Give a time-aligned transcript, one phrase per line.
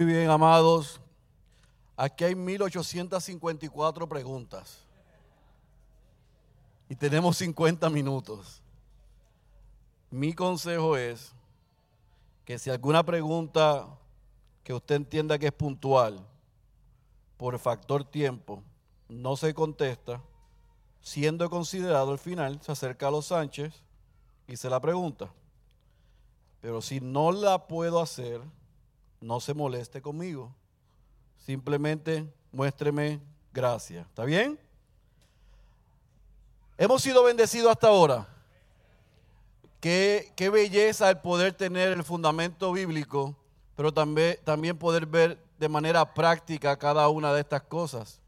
[0.00, 0.98] Muy bien, amados.
[1.94, 4.78] Aquí hay 1854 preguntas.
[6.88, 8.62] Y tenemos 50 minutos.
[10.10, 11.34] Mi consejo es
[12.46, 13.88] que si alguna pregunta
[14.64, 16.26] que usted entienda que es puntual,
[17.36, 18.62] por factor tiempo,
[19.06, 20.22] no se contesta,
[21.02, 23.74] siendo considerado el final, se acerca a los Sánchez
[24.48, 25.30] y se la pregunta.
[26.62, 28.40] Pero si no la puedo hacer,
[29.20, 30.54] no se moleste conmigo.
[31.38, 33.20] Simplemente muéstreme
[33.52, 34.02] gracia.
[34.02, 34.58] ¿Está bien?
[36.78, 38.26] Hemos sido bendecidos hasta ahora.
[39.80, 43.34] Qué, qué, belleza el poder tener el fundamento bíblico,
[43.76, 48.20] pero también, también poder ver de manera práctica cada una de estas cosas.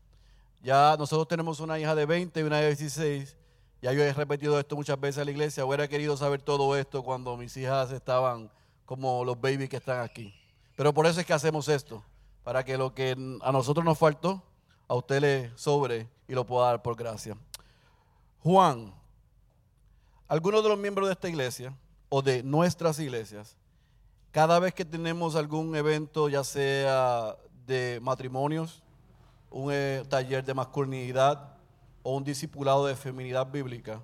[0.63, 3.37] Ya nosotros tenemos una hija de 20 y una de 16.
[3.83, 5.65] Ya yo he repetido esto muchas veces a la iglesia.
[5.65, 8.51] Hubiera querido saber todo esto cuando mis hijas estaban
[8.87, 10.33] como los babies que están aquí.
[10.77, 12.03] Pero por eso es que hacemos esto,
[12.43, 14.43] para que lo que a nosotros nos faltó,
[14.89, 17.37] a usted le sobre y lo pueda dar por gracia.
[18.41, 18.93] Juan,
[20.29, 21.77] algunos de los miembros de esta iglesia
[22.09, 23.57] o de nuestras iglesias,
[24.31, 28.83] cada vez que tenemos algún evento, ya sea de matrimonios,
[29.51, 31.55] un eh, taller de masculinidad
[32.03, 34.01] o un discipulado de feminidad bíblica,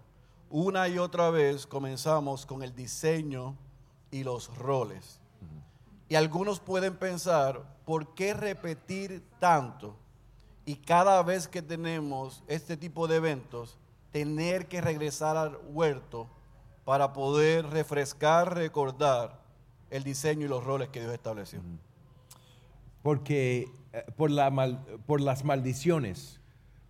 [0.50, 3.56] una y otra vez comenzamos con el diseño
[4.10, 5.17] y los roles.
[6.08, 9.96] Y algunos pueden pensar, ¿por qué repetir tanto?
[10.64, 13.78] Y cada vez que tenemos este tipo de eventos,
[14.10, 16.28] tener que regresar al huerto
[16.84, 19.42] para poder refrescar, recordar
[19.90, 21.60] el diseño y los roles que Dios estableció.
[23.02, 24.50] Porque eh, por, la
[25.06, 26.40] por las maldiciones,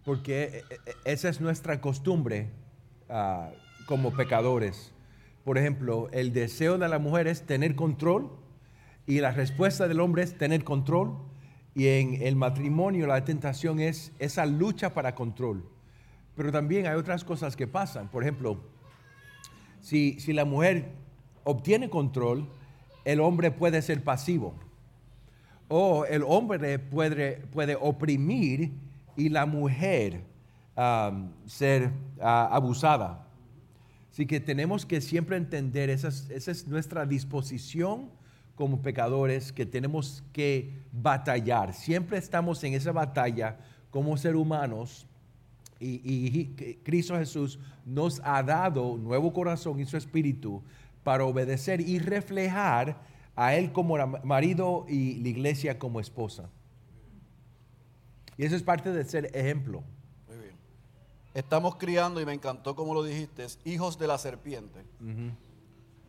[0.04, 2.50] porque eh, eh, esa es nuestra costumbre
[3.08, 3.52] uh,
[3.86, 4.92] como pecadores.
[5.44, 8.30] Por ejemplo, el deseo de la mujer es tener control
[9.08, 11.16] y la respuesta del hombre es tener control.
[11.74, 15.64] Y en el matrimonio la tentación es esa lucha para control.
[16.36, 18.08] Pero también hay otras cosas que pasan.
[18.08, 18.60] Por ejemplo,
[19.80, 20.90] si, si la mujer
[21.44, 22.46] obtiene control,
[23.06, 24.54] el hombre puede ser pasivo.
[25.68, 28.72] O el hombre puede, puede oprimir
[29.16, 30.22] y la mujer
[31.46, 33.26] ser abusada.
[34.12, 38.10] Así que tenemos que siempre entender, esa esa es nuestra disposición
[38.58, 41.72] como pecadores que tenemos que batallar.
[41.72, 43.56] Siempre estamos en esa batalla
[43.92, 45.06] como ser humanos
[45.78, 46.46] y,
[46.82, 50.60] Cristo Jesús nos ha dado nuevo corazón y su espíritu
[51.04, 53.00] para obedecer y reflejar
[53.36, 56.50] a Él como marido y la iglesia como esposa.
[58.36, 59.84] Y eso es parte de ser ejemplo.
[60.26, 60.56] Muy bien.
[61.32, 64.84] Estamos criando, y me encantó como lo dijiste, hijos de la serpiente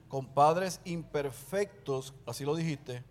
[0.09, 3.03] con padres imperfectos, así lo dijiste,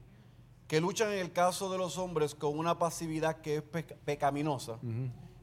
[0.66, 3.62] que luchan en el caso de los hombres con una pasividad que es
[4.04, 4.78] pecaminosa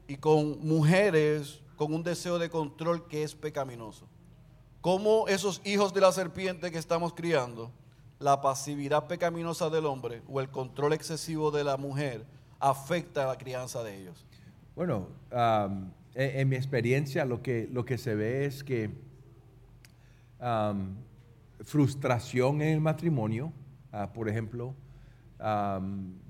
[0.06, 4.06] y con mujeres con un deseo de control que es pecaminoso.
[4.80, 7.72] ¿Cómo esos hijos de la serpiente que estamos criando,
[8.18, 12.24] la pasividad pecaminosa del hombre o el control excesivo de la mujer
[12.60, 14.24] afecta a la crianza de ellos?
[14.76, 15.08] Bueno,
[16.14, 18.90] en, mi experiencia lo que, lo que se ve es que
[21.64, 23.52] frustración en el matrimonio,
[23.92, 24.74] ah, por ejemplo,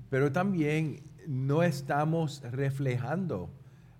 [0.09, 3.49] pero también no estamos reflejando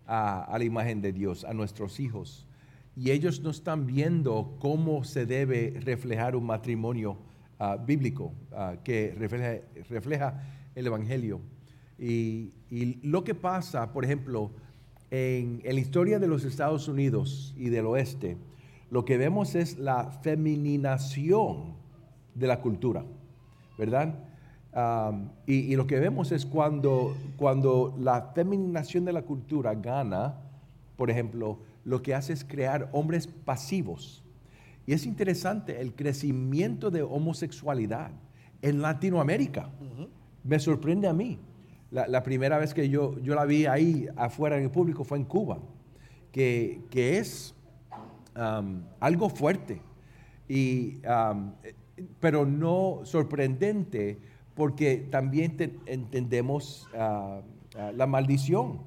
[0.07, 2.47] a, la imagen de Dios, a nuestros hijos.
[2.95, 7.17] Y ellos no están viendo cómo se debe reflejar un matrimonio
[7.59, 9.13] ah, bíblico ah, que
[9.89, 10.41] refleja,
[10.73, 11.41] el Evangelio.
[11.99, 12.53] Y,
[13.01, 14.51] lo que pasa, por ejemplo,
[15.09, 18.37] en la historia de los Estados Unidos y del oeste,
[18.89, 21.75] lo que vemos es la femininación
[22.35, 23.03] de la cultura,
[23.77, 24.15] ¿verdad?
[25.47, 30.35] y, lo que vemos es cuando, cuando la femininación de la cultura gana,
[30.95, 34.23] por ejemplo, lo que hace es crear hombres pasivos.
[34.85, 38.11] Y es interesante el crecimiento de homosexualidad
[38.61, 39.69] en Latinoamérica.
[40.43, 41.39] Me sorprende a mí.
[41.89, 45.23] La, primera vez que yo, yo la vi ahí afuera en el público fue en
[45.23, 45.59] Cuba,
[46.31, 47.55] que, que es
[48.99, 49.81] algo fuerte,
[50.47, 51.01] y,
[52.19, 54.19] pero no sorprendente
[54.57, 55.55] porque también
[55.85, 57.41] entendemos ah,
[57.77, 58.79] ah, la maldición.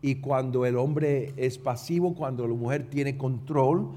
[0.00, 3.90] Y cuando el hombre es pasivo, cuando la mujer tiene control,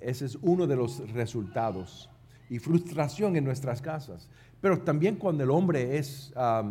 [0.00, 2.08] ese es uno de los resultados.
[2.48, 4.30] Y frustración en nuestras casas.
[4.60, 6.62] Pero también cuando el hombre es, ah,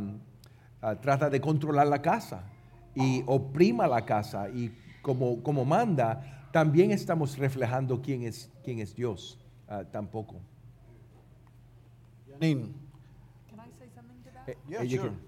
[1.01, 2.45] trata de controlar la casa
[2.95, 4.71] y oprima la casa y
[5.03, 10.35] como, como manda, también estamos reflejando quién es, quién es Dios uh, tampoco.
[12.29, 12.71] Janine.
[14.45, 15.09] Eh, Yeah, ella sure.
[15.09, 15.19] can-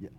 [0.00, 0.10] Yeah.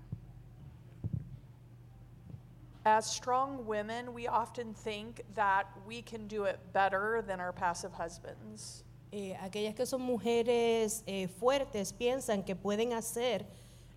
[2.85, 7.91] As strong women, we often think that we can do it better than our passive
[7.93, 8.83] husbands.
[9.11, 13.45] Eh, aquellas que son mujeres eh, fuertes piensan que pueden hacer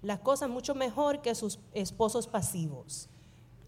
[0.03, 3.09] las cosas mucho mejor que sus esposos pasivos.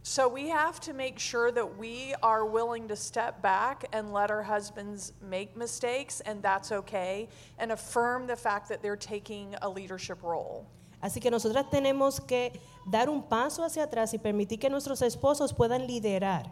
[0.05, 4.33] So we have to make sure that we are willing to step back and let
[4.33, 7.29] our husbands make mistakes, and that's okay,
[7.59, 10.67] and affirm the fact that they're taking a leadership role.
[11.01, 12.51] Así que nosotras tenemos que
[12.91, 16.51] dar un paso hacia atrás y permitir que nuestros esposos puedan liderar.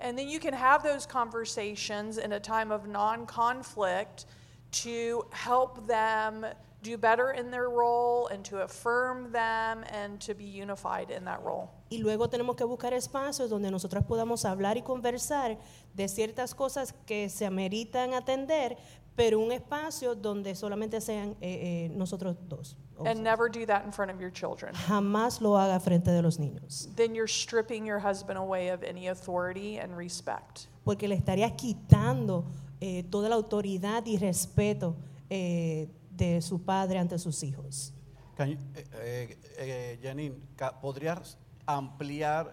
[0.00, 4.26] And then you can have those conversations in a time of non conflict
[4.72, 6.44] to help them
[6.84, 11.40] do better in their role and to affirm them and to be unified in that
[11.42, 11.70] role.
[11.90, 15.58] Y luego tenemos que buscar espacios donde nosotras podamos hablar y conversar
[15.94, 18.76] de ciertas cosas que se ameritan atender,
[19.16, 22.76] pero un espacio donde solamente sean eh, eh, nosotros dos.
[22.96, 24.72] O And sea, never do that in front of your children.
[24.74, 29.08] Jamás lo haga frente de los niños, Then you're stripping your husband away of any
[29.08, 30.68] authority and respect.
[30.84, 32.44] porque le estarías quitando
[32.80, 34.96] eh, toda la autoridad y respeto
[35.30, 37.92] eh, de su padre ante sus hijos.
[38.36, 40.36] Can you- eh, eh, eh, Janine,
[40.80, 42.50] ¿podrías ampliar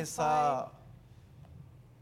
[0.00, 0.72] esa,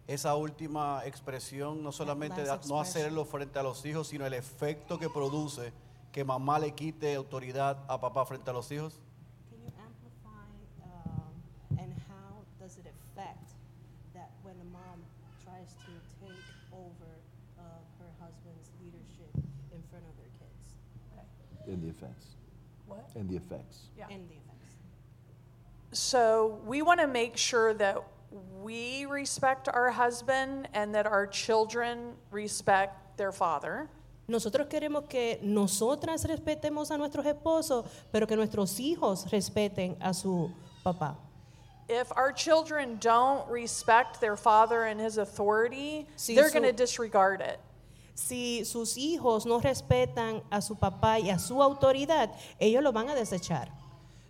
[0.06, 4.98] esa última expresión, no solamente de no hacerlo frente a los hijos, sino el efecto
[4.98, 5.72] que produce
[6.12, 9.00] que mamá le quite autoridad a papá frente a los hijos?
[21.68, 22.26] And the effects.
[22.86, 23.08] What?
[23.14, 23.82] And the effects.
[23.96, 24.06] Yeah.
[24.10, 24.74] and the effects?
[25.92, 28.02] So we want to make sure that
[28.62, 33.88] we respect our husband and that our children respect their father.
[34.28, 40.50] Nosotros queremos que nosotras respetemos a nuestros esposos, pero que nuestros hijos respeten a su
[40.84, 41.16] papá.
[41.88, 46.76] If our children don't respect their father and his authority, Sí, they're su- going to
[46.76, 47.58] disregard it.
[48.18, 53.08] Si sus hijos no respetan a su papá y a su autoridad, ellos lo van
[53.08, 53.68] a desechar.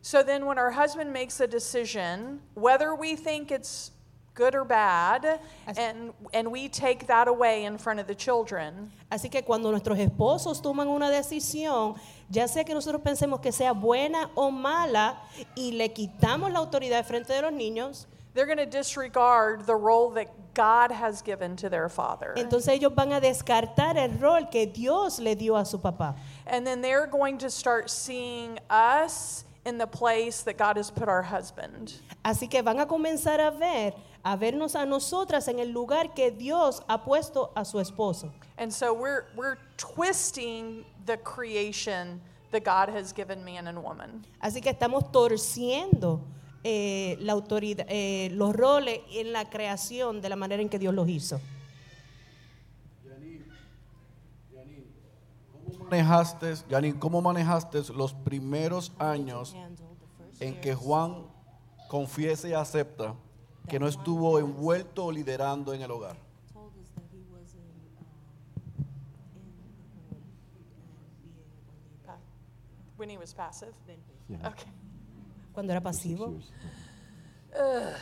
[0.03, 3.93] So then, when our husband makes a decision, whether we think it's
[4.35, 5.41] good or bad,
[5.79, 10.61] and we take that away in front of the children, Así que cuando nuestros esposos
[10.61, 11.97] toman una decisión,
[12.29, 15.19] ya sea que nosotros pensemos que sea buena o mala,
[15.57, 20.11] y le quitamos la autoridad frente de los niños, they're going to disregard the role
[20.11, 22.35] that God has given to their father.
[22.37, 26.17] entonces ellos van a descartar el rol que Dios le dio a su papá.
[26.47, 31.09] And then they're going to start seeing us in the place that God has put
[31.09, 31.95] our husband.
[32.25, 33.93] Así que van a comenzar a ver,
[34.25, 38.31] a vernos a nosotras en el lugar que Dios ha puesto a su esposo.
[38.57, 42.21] And so we're, we're twisting the creation
[42.51, 44.25] that God has given man and woman.
[44.43, 46.21] Así que estamos torciendo
[46.65, 50.93] eh, la autoridad, eh, los roles en la creación de la manera en que Dios
[50.93, 51.41] los hizo.
[55.65, 59.55] ¿Cómo manejaste, Janine, cómo manejaste los primeros años
[60.41, 61.27] en que Juan
[61.89, 63.15] confiesa y acepta
[63.69, 66.17] que no estuvo envuelto o liderando en el hogar?
[72.97, 73.75] When he was passive?
[74.29, 74.49] Yeah.
[74.49, 74.67] Okay.
[75.59, 76.37] Cuando era pasivo.
[77.57, 77.97] Years.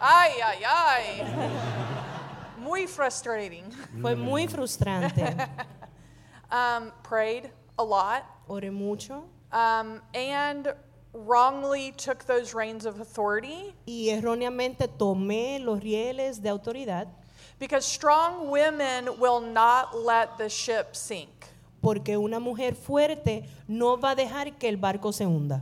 [0.00, 1.22] Ay, ay, ay.
[2.58, 3.64] Muy frustrating.
[4.00, 5.48] Fue muy frustrante.
[6.52, 10.72] Um, prayed a lot Oré mucho um, and
[11.14, 17.08] wrongly took those reins of authority y erróneamente tomé los rieles de autoridad
[17.58, 21.51] because strong women will not let the ship sink.
[21.82, 25.60] Porque una mujer fuerte no va a dejar que el barco se hunda.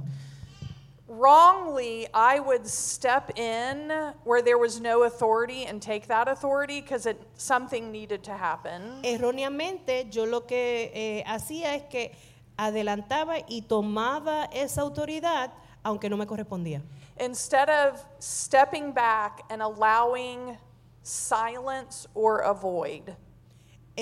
[1.08, 3.90] Wrongly, I would step in
[4.24, 9.00] where there was no authority and take that authority because something needed to happen.
[9.02, 12.12] Erróneamente yo lo que eh, hacía es que
[12.56, 15.50] adelantaba y tomaba esa autoridad
[15.82, 16.82] aunque no me correspondía.
[17.18, 20.58] Instead of stepping back and allowing
[21.02, 23.16] silence or avoid.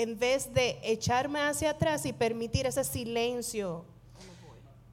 [0.01, 3.83] En vez de echarme hacia atrás y permitir ese silencio,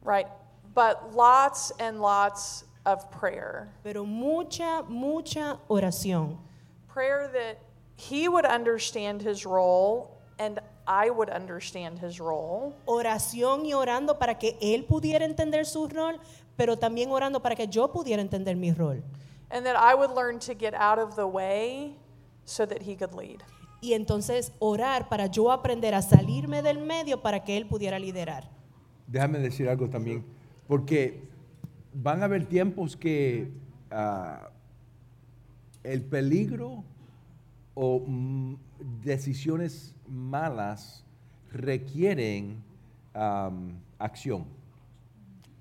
[0.02, 0.26] Right.
[0.75, 3.68] But lots and lots of prayer.
[3.84, 6.38] pero mucha, mucha oración.
[6.88, 7.58] Prayer that
[7.96, 12.75] he would understand his role and I would understand his role.
[12.86, 16.18] Oración y orando para que él pudiera entender su rol,
[16.56, 19.02] pero también orando para que yo pudiera entender mi rol.
[19.50, 21.96] And that I would learn to get out of the way
[22.44, 23.42] so that he could lead.
[23.86, 28.50] Y entonces orar para yo aprender a salirme del medio para que él pudiera liderar.
[29.06, 30.24] Déjame decir algo también,
[30.66, 31.22] porque
[31.94, 33.52] van a haber tiempos que
[33.92, 34.50] ah,
[35.84, 36.82] el peligro
[37.74, 38.56] o mm,
[39.04, 41.04] decisiones malas
[41.52, 42.64] requieren
[43.98, 44.44] acción.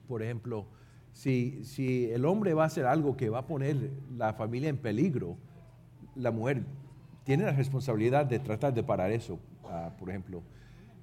[0.08, 0.66] Por ejemplo,
[1.14, 4.78] si, si el hombre va a hacer algo que va a poner la familia en
[4.78, 5.38] peligro,
[6.16, 6.64] la mujer
[7.26, 10.42] tiene la responsabilidad de tratar de parar eso, ah, por ejemplo.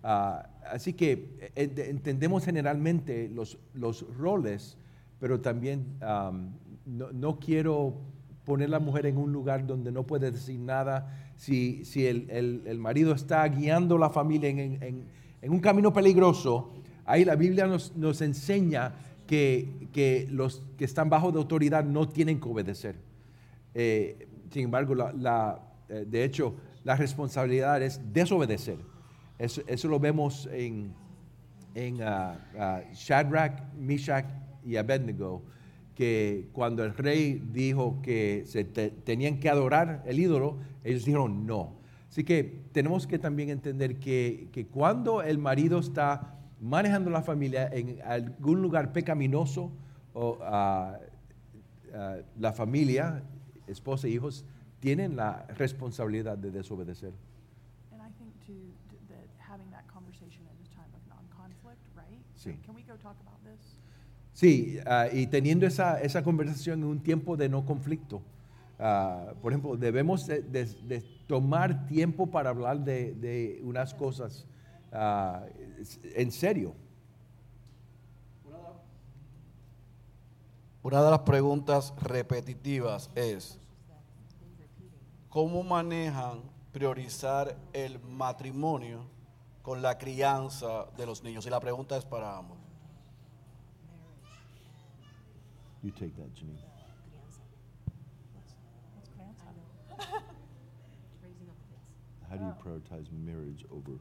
[0.03, 4.79] Ah, así que eh, ent- entendemos generalmente los, los roles,
[5.21, 6.53] pero también am,
[6.87, 7.95] no, no quiero
[8.45, 11.13] poner a la mujer en un lugar donde no puede decir nada.
[11.37, 16.73] Si, si el, el- marido está guiando la familia en, en- un camino peligroso,
[17.05, 18.95] ahí la Biblia nos, nos enseña
[19.27, 22.95] que, que los que están bajo de autoridad no tienen que obedecer.
[23.75, 28.79] Eh, sin embargo, la- de hecho, la responsabilidad es desobedecer.
[29.39, 30.95] Eso, lo vemos en,
[32.03, 34.27] ah, ah, Shadrach, Meshach
[34.65, 35.43] y Abednego,
[35.95, 41.47] que cuando el rey dijo que se te- tenían que adorar el ídolo, ellos dijeron
[41.47, 41.75] no.
[42.09, 47.99] Así que tenemos que también entender que, cuando el marido está manejando la familia en
[48.05, 49.73] algún lugar pecaminoso,
[50.15, 50.99] o, ah,
[52.39, 53.23] la familia,
[53.67, 54.45] esposa e hijos,
[54.83, 57.13] tienen la responsabilidad de desobedecer.
[57.93, 62.21] And I think too, t- that having that conversation at a time of non-conflict, right?
[62.35, 62.57] So Sí.
[62.67, 63.79] Can we go talk about this?
[64.35, 68.21] Sí, ah, y teniendo esa, esa conversación en un tiempo de no conflicto.
[68.81, 74.45] Ah, por ejemplo, debemos de, de- de tomar tiempo para hablar de, de unas cosas
[74.93, 75.45] ah,
[76.17, 76.75] en serio.
[80.83, 83.57] Una de las preguntas repetitivas es,
[85.33, 89.07] ¿cómo manejan priorizar el matrimonio
[89.63, 91.47] con la crianza de los niños?
[91.47, 92.59] Y la pregunta es para ambos.
[95.83, 96.61] You take that, Janine.
[101.23, 102.29] Raising up kids.
[102.29, 103.99] How do you prioritize marriage over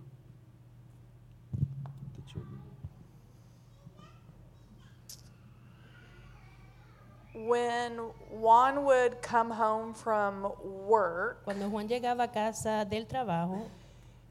[7.47, 7.97] When
[8.29, 10.51] Juan would come home from
[10.87, 13.67] work, Cuando Juan llegaba a casa del trabajo,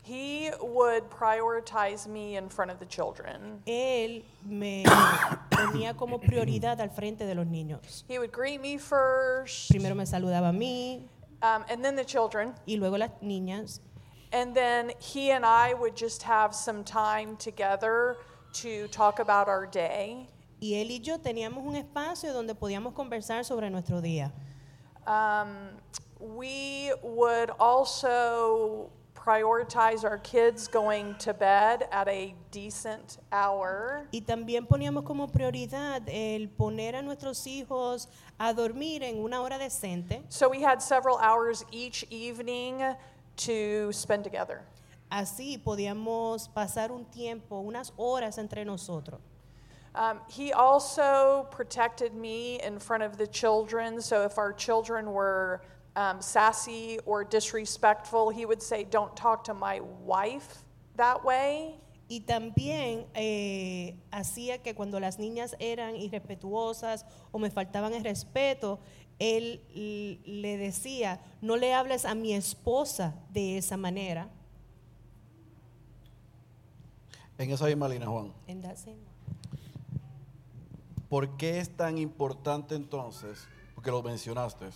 [0.03, 3.63] he would prioritize me in front of the children.
[3.67, 4.85] él me
[5.51, 8.05] ponía como prioridad al frente de los niños.
[8.09, 11.03] He would greet me first, Primero me saludaba a mí
[11.43, 12.55] um, and then the children.
[12.67, 13.81] y luego las niñas.
[14.33, 18.17] And then he and I would just have some time together
[18.55, 20.29] to talk about our day.
[20.61, 24.31] Y él y yo teníamos un espacio donde podíamos conversar sobre nuestro día.
[25.07, 25.71] Um,
[26.21, 34.07] we would also prioritize our kids going to bed at a decent hour.
[34.13, 39.59] Y también poníamos como prioridad el poner a nuestros hijos a dormir en una hora
[39.59, 40.23] decente.
[40.29, 42.83] So we had several hours each evening
[43.37, 44.63] to spend together.
[45.11, 49.21] Así podíamos pasar un tiempo, unas horas entre nosotros.
[49.95, 54.01] Um, he also protected me in front of the children.
[54.01, 55.63] So if our children were
[55.97, 60.59] um, sassy or disrespectful, he would say, Don't talk to my wife
[60.97, 61.75] that way.
[62.09, 68.81] Y también eh, hacía que cuando las niñas eran irrespetuosas o me faltaban el respeto,
[69.21, 74.29] él l- le decía, no le hables a mi esposa de esa manera.
[77.39, 78.97] En esa misma línea, Juan, And that's it.
[81.11, 84.67] ¿Por qué es tan importante entonces, porque lo mencionaste,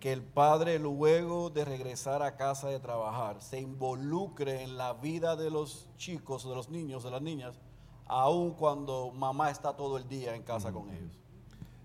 [0.00, 5.36] que el padre luego de regresar a casa de trabajar se involucre en la vida
[5.36, 7.60] de los chicos, de los niños, de las niñas,
[8.06, 11.12] aun cuando mamá está todo el día en casa con ellos?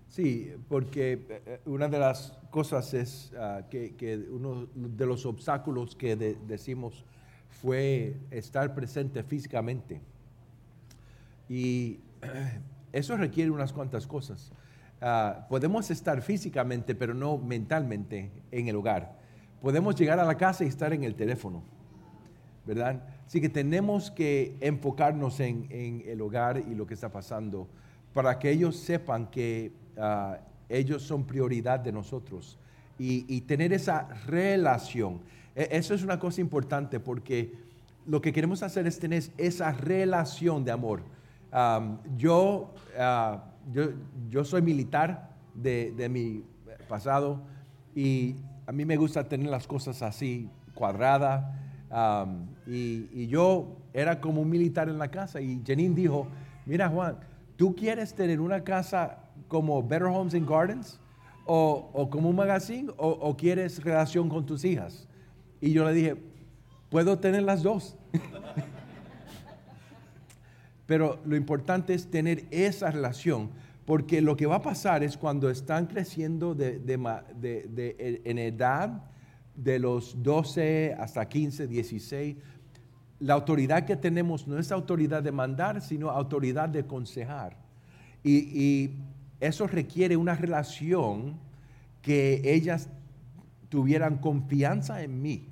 [0.08, 5.24] Sí, porque eh, eh, una de las cosas es ah, que, que uno de los
[5.26, 7.04] obstáculos que de- decimos
[7.48, 10.02] fue estar presente físicamente.
[11.48, 11.98] Y
[12.92, 14.52] eso requiere unas cuantas cosas.
[15.00, 19.18] Ah, podemos estar físicamente, pero no mentalmente en el hogar.
[19.60, 21.62] Podemos llegar a la casa y estar en el teléfono.
[22.64, 23.02] ¿verdad?
[23.26, 27.68] Así que tenemos que enfocarnos en, el hogar y lo que está pasando
[28.12, 32.58] para que ellos sepan que ah, ellos son prioridad de nosotros
[32.98, 35.20] y, y tener esa relación.
[35.56, 37.52] E- Eso es una cosa importante porque
[38.06, 41.02] lo que queremos hacer es tener esa relación de amor.
[41.52, 43.90] Am, yo, ah, yo,
[44.30, 46.42] yo soy militar de, de mi
[46.88, 47.40] pasado
[47.94, 51.58] y a mí me gusta tener las cosas así cuadrada.
[51.90, 55.40] um, y, y yo era como un militar en la casa.
[55.40, 56.26] Y Janine dijo,
[56.64, 57.18] mira Juan,
[57.56, 59.18] ¿tú quieres tener una casa
[59.48, 60.98] como Better Homes and Gardens?
[61.44, 62.90] ¿O, o como un magazine?
[62.96, 65.06] O, ¿O quieres relación con tus hijas?
[65.60, 66.16] Y yo le dije,
[66.88, 67.96] puedo tener las dos.
[70.92, 73.48] Pero lo importante es tener esa relación,
[73.86, 76.98] porque lo que va a pasar es cuando están creciendo de, de
[77.34, 79.02] de- en edad
[79.56, 82.36] de los 12 hasta 15, 16,
[83.20, 87.56] la autoridad que tenemos no es autoridad de mandar, sino autoridad de aconsejar.
[88.22, 88.90] Y, y
[89.40, 91.38] eso requiere una relación
[92.02, 92.90] que ellas
[93.70, 95.46] tuvieran confianza en mí.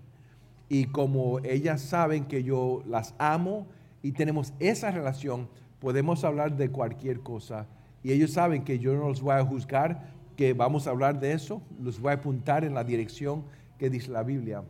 [0.68, 3.68] Y como ellas saben que yo las amo
[4.02, 7.66] y tenemos esa relación, podemos hablar de cualquier cosa.
[8.02, 11.32] Y ellos saben que yo no los voy a juzgar, que vamos a hablar de
[11.32, 13.44] eso, los voy a apuntar en la dirección
[13.78, 14.62] que dice la Biblia.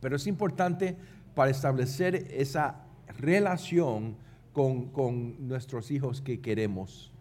[0.00, 0.96] Pero es importante
[1.34, 2.84] para establecer esa
[3.18, 4.16] relación
[4.52, 7.12] con, con nuestros hijos que queremos.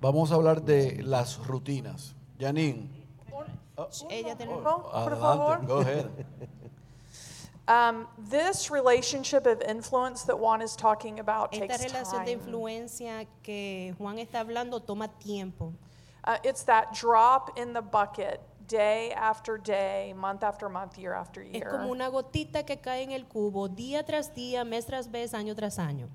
[0.00, 2.14] Vamos a hablar de las rutinas.
[2.38, 2.90] Janine.
[4.10, 4.52] Ella tiene...
[4.52, 5.66] Por Adelante, favor.
[5.66, 6.06] go ahead.
[7.66, 12.40] Um, this relationship of influence that Juan is talking about Esta takes relación de time.
[12.40, 15.72] influencia que Juan está hablando toma tiempo.
[16.24, 21.42] Uh, it's that drop in the bucket day after day, month after month, year after
[21.42, 21.70] Es year.
[21.70, 25.54] como una gotita que cae en el cubo día tras día, mes tras mes, año
[25.54, 26.08] tras año.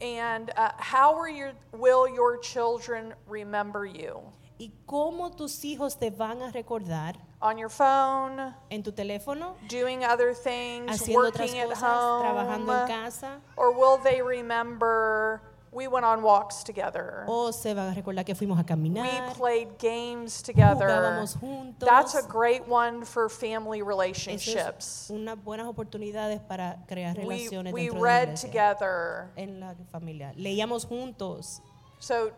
[0.00, 4.20] And uh, how are your, will your children remember you?
[4.60, 10.02] ¿Y cómo tus hijos te van a recordar On your phone, en tu teléfono, doing
[10.02, 12.88] other things, haciendo otras working at cosas, trabajando en home?
[12.88, 13.40] casa?
[13.58, 17.24] Or will they remember we went on walks together?
[17.28, 19.34] ¿O se van a recordar que fuimos a We caminar?
[19.34, 20.86] played games together.
[20.88, 21.86] Jugábamos juntos.
[21.86, 25.04] That's a great one for family Eso relationships.
[25.04, 29.30] es unas buenas oportunidades para crear We, relaciones we dentro de la read iglesia, together.
[29.36, 30.32] en la familia.
[30.34, 31.60] Leíamos juntos.
[31.98, 32.30] So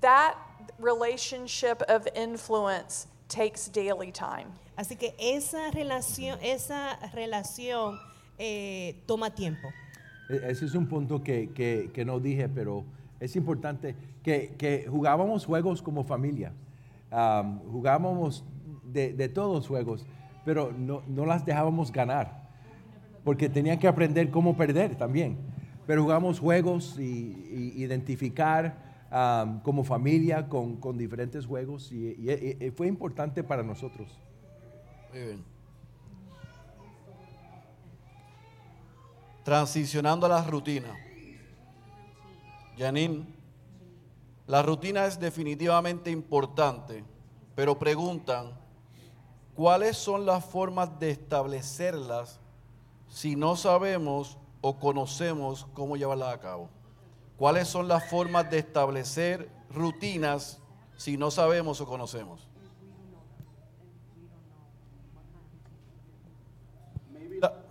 [0.00, 0.34] that
[0.78, 4.46] relationship of influence takes daily time.
[4.76, 7.98] Así que esa relación, esa relación
[8.38, 9.68] eh, toma tiempo.
[10.28, 12.84] E- Ese es un punto que, que- que no dije, pero
[13.20, 16.52] es importante que, que jugábamos juegos como familia.
[17.10, 18.44] Am, jugábamos
[18.84, 20.04] de, de todos juegos,
[20.44, 22.46] pero no, no las dejábamos ganar,
[23.24, 25.38] porque tenían que aprender cómo perder también.
[25.86, 28.85] Pero jugamos juegos y, y identificar
[29.62, 34.18] como familia con, con diferentes juegos y fue importante para nosotros.
[35.12, 35.44] Muy bien.
[39.44, 40.96] Transicionando a las rutinas.
[42.76, 43.24] Janine,
[44.46, 47.04] la rutina es definitivamente importante,
[47.54, 48.52] pero preguntan,
[49.54, 52.38] ¿cuáles son las formas de establecerlas
[53.08, 56.75] si no sabemos o conocemos cómo llevarlas a cabo?
[57.36, 60.58] ¿Cuáles son las formas de establecer rutinas
[60.96, 62.48] si no sabemos o conocemos?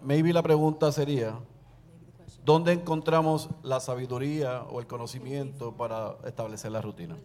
[0.03, 1.39] Maybe la, pregunta sería,
[2.43, 7.17] ¿dónde encontramos la sabiduría o el conocimiento para establecer la rutina?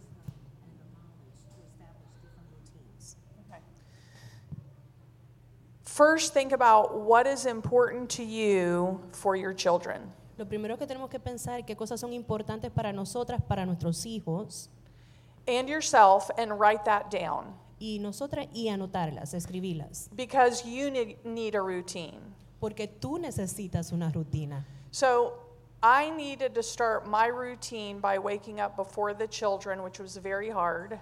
[5.83, 10.11] First, think about what is important to you for your children.
[10.41, 14.07] Lo primero que tenemos que pensar es qué cosas son importantes para nosotras, para nuestros
[14.07, 14.71] hijos
[15.47, 21.53] and yourself and write that down y nosotras y anotarlas, escribirlas, because you need, need
[21.53, 22.19] a routine.
[22.59, 24.65] porque tú necesitas una rutina.
[24.89, 25.33] So
[25.83, 30.49] I needed to start my routine by waking up before the children, which was very
[30.49, 30.99] hard,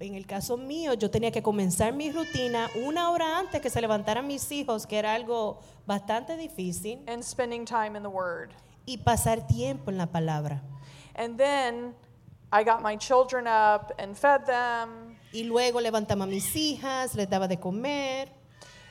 [0.00, 3.80] En el caso mío, yo tenía que comenzar mi rutina una hora antes que se
[3.80, 8.50] levantaran mis hijos, que era algo bastante difícil, and spending time in the Word.
[8.86, 10.62] y pasar tiempo en la palabra.
[11.16, 11.94] And then
[12.52, 17.28] I got my children up and fed them Y luego levantaba a mis hijas, les
[17.28, 18.28] daba de comer.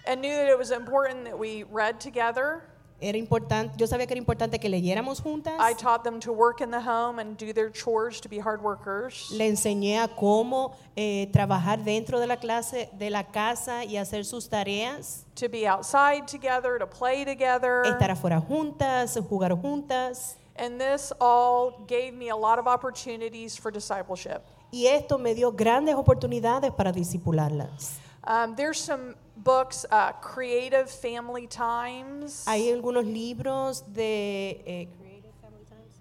[0.05, 2.63] and knew that it was important that we read together.
[2.99, 5.53] Era importante, yo sabía que era importante que leyéramos juntas.
[5.59, 8.61] I taught them to work in the home and do their chores to be hard
[8.63, 9.29] workers.
[9.31, 14.25] Le enseñé a cómo eh, trabajar dentro de la clase, de la casa y hacer
[14.25, 17.83] sus tareas, to be outside together, to play together.
[17.85, 20.35] estar afuera juntas, jugar juntas.
[20.55, 24.41] And this all gave me a lot of opportunities for discipleship.
[24.71, 27.99] Y esto me dio grandes oportunidades para disipularlas.
[28.25, 29.15] Um, there's some
[29.47, 32.45] books, uh, Creative Family Times.
[32.47, 35.93] Hay algunos libros de eh, Creative Family Times.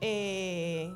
[0.00, 0.90] Eh,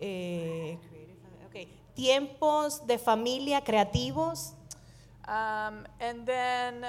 [0.00, 1.68] eh, Creative Family- ok.
[1.94, 4.54] tiempos de familia creativos.
[5.28, 6.82] Um, and then,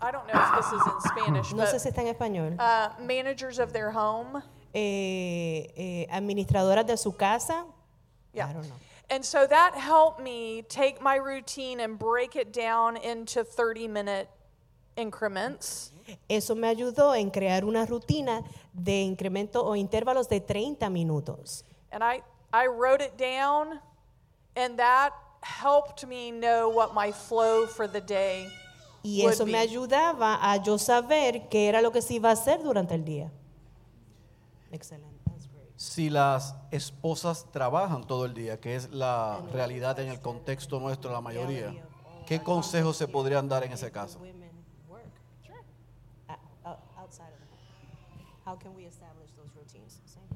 [0.00, 2.56] I don't know if this is in Spanish, No sé but si está en español.
[2.58, 4.42] uh, managers of their home.
[4.74, 7.64] Eh, eh, administradoras de su casa.
[8.32, 8.48] Yeah.
[8.50, 8.76] I don't know.
[9.12, 14.26] And so that helped me take my routine and break it down into 30 minute
[14.96, 15.92] increments.
[16.30, 21.62] Eso me ayudó en crear una rutina de incremento o intervalos de 30 minutos.
[21.92, 22.22] And I,
[22.54, 23.80] I wrote it down,
[24.56, 28.48] and that helped me know what my flow for the day
[29.04, 29.58] Y would eso me be.
[29.58, 33.30] ayudaba a yo saber qué era lo que se iba a hacer durante el día.
[34.70, 35.11] Excelente.
[35.82, 41.10] Si las esposas trabajan todo el día, que es la realidad en el contexto nuestro,
[41.10, 41.74] la mayoría,
[42.24, 44.20] ¿qué consejos se podrían dar en ese caso?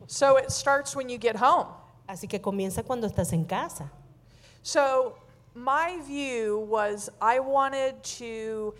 [0.09, 1.69] So it starts when you get home.
[2.09, 3.93] Así que comienza cuando estás en casa.
[4.65, 5.15] So
[5.55, 8.75] my view was I wanted to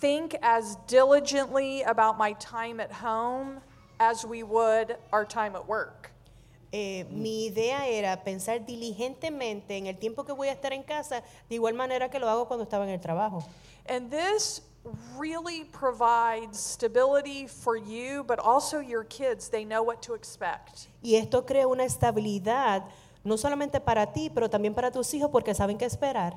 [0.00, 3.60] think as diligently about my time at home
[3.98, 6.10] as we would our time at work.
[6.70, 11.22] Eh, mi idea era pensar diligentemente en el tiempo que voy a estar en casa,
[11.48, 13.42] de igual manera que lo hago cuando estaba en el trabajo.
[13.88, 14.60] And this
[15.18, 19.48] really provides stability for you, but also your kids.
[19.48, 20.88] They know what to expect.
[21.02, 22.84] Y esto crea una estabilidad,
[23.24, 26.34] no solamente para ti, pero también para tus hijos, porque saben qué esperar.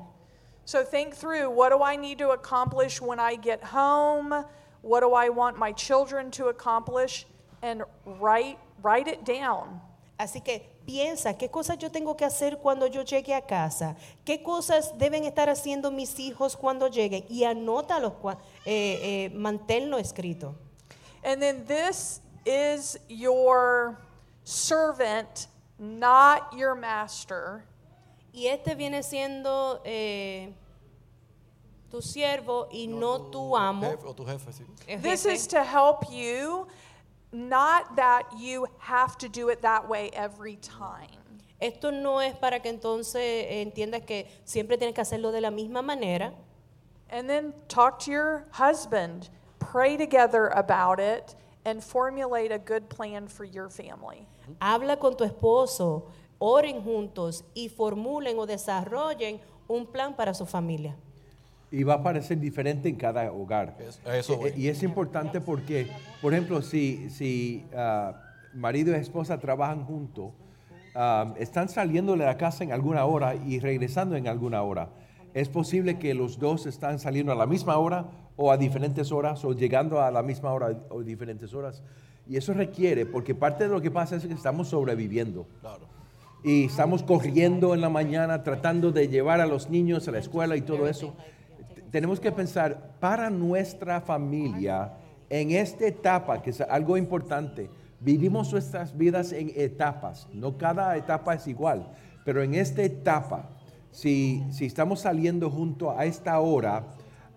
[0.64, 4.46] So think through what do I need to accomplish when I get home?
[4.80, 7.26] What do I want my children to accomplish?
[7.62, 9.80] And write, write it down.
[10.18, 13.96] Así que piensa, ¿qué cosas yo tengo que hacer cuando yo llegue a casa?
[14.24, 17.24] ¿Qué cosas deben estar haciendo mis hijos cuando lleguen?
[17.28, 18.12] Y anótalos,
[18.64, 20.54] eh, eh, manténlo escrito.
[21.24, 23.98] And then this is your
[24.44, 25.48] servant,
[25.78, 27.64] not your master.
[28.32, 30.52] Y este viene siendo eh,
[31.90, 33.90] tu siervo y no tu amo.
[33.90, 34.64] Jefe o tu jefe, sí.
[35.02, 35.34] This jefe.
[35.34, 36.66] is to help you,
[37.32, 41.08] not that you have to do it that way every time.
[41.60, 45.50] Esto no es para que entonces eh, entiendas que siempre tienes que hacerlo de la
[45.50, 46.32] misma manera.
[47.08, 53.28] And then talk to your husband, pray together about it, and formulate a good plan
[53.28, 54.26] for your family.
[54.60, 60.96] Habla con tu esposo, oren juntos y formulen o desarrollen un plan para su familia.
[61.72, 63.76] Y va a parecer diferente en cada hogar.
[63.80, 64.50] Es- eso voy.
[64.50, 65.88] Eh, Y es importante porque,
[66.20, 68.14] por ejemplo, si, si ah,
[68.54, 70.32] marido y esposa trabajan juntos,
[70.94, 74.90] ah, están saliendo de la casa en alguna hora y regresando en alguna hora.
[75.32, 78.04] Es posible que los dos están saliendo a la misma hora
[78.36, 81.82] o a diferentes horas o llegando a la misma hora o diferentes horas.
[82.28, 85.86] Y eso requiere, porque parte de lo que pasa es que estamos sobreviviendo Claro.
[86.44, 90.54] y estamos corriendo en la mañana tratando de llevar a los niños a la escuela
[90.56, 91.14] y todo eso.
[91.92, 94.94] Tenemos que pensar para nuestra familia
[95.30, 97.70] en esta etapa, que es algo importante.
[98.00, 101.86] Vivimos nuestras vidas en etapas, no cada etapa es igual,
[102.24, 103.48] pero en esta etapa,
[103.92, 106.86] si, si estamos saliendo junto a esta hora,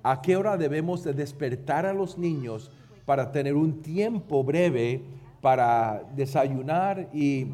[0.02, 2.72] ¿a qué hora debemos de despertar a los niños
[3.06, 5.04] para tener un tiempo breve
[5.40, 7.52] para desayunar y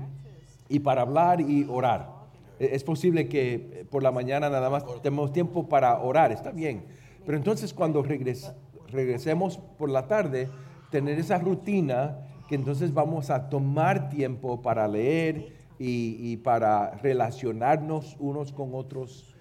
[0.72, 2.21] y para hablar y orar.
[2.62, 6.52] E- Es posible que eh, por la mañana nada más tenemos tiempo para orar, está
[6.52, 6.86] bien.
[7.26, 8.54] Pero entonces cuando regres-
[8.90, 10.48] regresemos por la tarde,
[10.92, 18.52] tener esa rutina que entonces vamos a tomar tiempo para leer y, para relacionarnos unos
[18.52, 19.34] con otros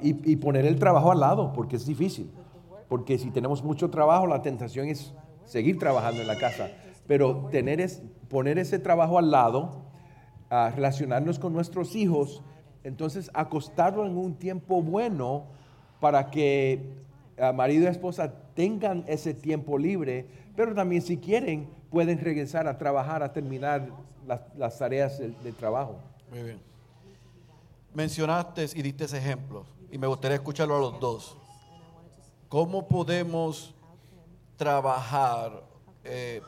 [0.00, 2.30] y, poner el trabajo al lado, porque es difícil.
[2.88, 5.12] Porque si tenemos mucho trabajo, la tentación es
[5.44, 6.68] seguir trabajando en la casa.
[7.06, 9.82] Pero tener es, poner ese trabajo al lado,
[10.50, 12.42] relacionarnos con nuestros hijos,
[12.84, 15.46] entonces acostarlo en un tiempo bueno
[16.00, 16.80] para que
[17.38, 22.76] ah, marido y esposa tengan ese tiempo libre, pero también si quieren pueden regresar a
[22.76, 23.88] trabajar, a terminar
[24.26, 25.98] las, las tareas del, trabajo.
[26.30, 26.60] Muy bien.
[27.94, 31.36] Mencionaste y diste ejemplos, y me gustaría escucharlo a los dos.
[32.48, 33.74] ¿Cómo podemos
[34.56, 35.64] trabajar
[36.04, 36.42] eh,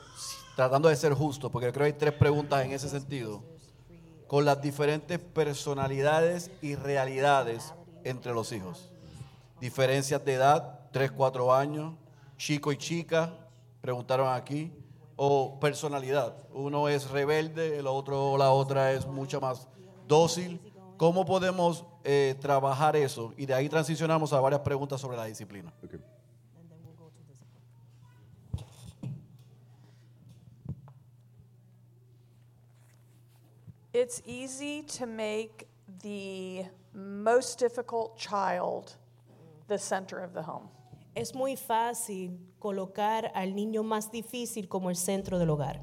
[0.54, 1.50] tratando de ser justos?
[1.50, 3.42] Porque creo que hay tres preguntas en ese sentido.
[4.26, 8.90] Con las diferentes personalidades y realidades entre los hijos.
[9.60, 11.94] Diferencias de edad, 3, 4 años,
[12.36, 13.32] chico y chica,
[13.80, 14.72] preguntaron aquí,
[15.16, 16.36] o personalidad.
[16.52, 19.68] Uno es rebelde, el otro la otra es mucho más
[20.06, 20.60] dócil.
[20.96, 23.32] ¿Cómo podemos eh, trabajar eso?
[23.36, 25.72] Y de ahí transicionamos a varias preguntas sobre la disciplina.
[33.98, 35.66] It's easy to make
[36.02, 38.94] the most difficult child
[39.68, 40.68] the center of the home.
[41.14, 45.80] Es muy fácil colocar al niño más difícil como el centro del hogar.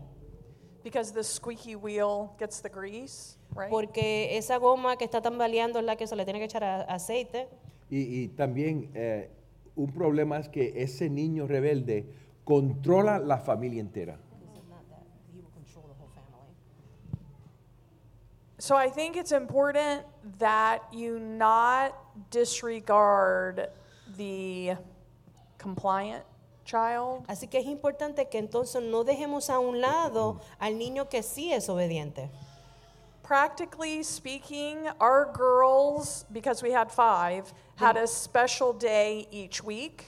[0.84, 3.72] Because the squeaky wheel gets the grease, right?
[3.72, 6.82] Porque esa goma que está tambaleando es la que se le tiene que echar a-
[6.84, 7.48] aceite.
[7.90, 9.32] Y, y también eh,
[9.76, 12.06] un problema es que ese niño rebelde
[12.44, 14.20] controla la familia entera.
[18.64, 20.04] So I think it's important
[20.40, 21.94] that you not
[22.32, 23.68] disregard
[24.16, 24.78] the
[25.58, 26.24] compliant
[26.64, 31.22] child Así que es importante que entonces no dejemos a un lado al niño que
[31.24, 32.30] sí es obediente.
[33.22, 40.06] Practically speaking, our girls, because we had five, had a special day each week.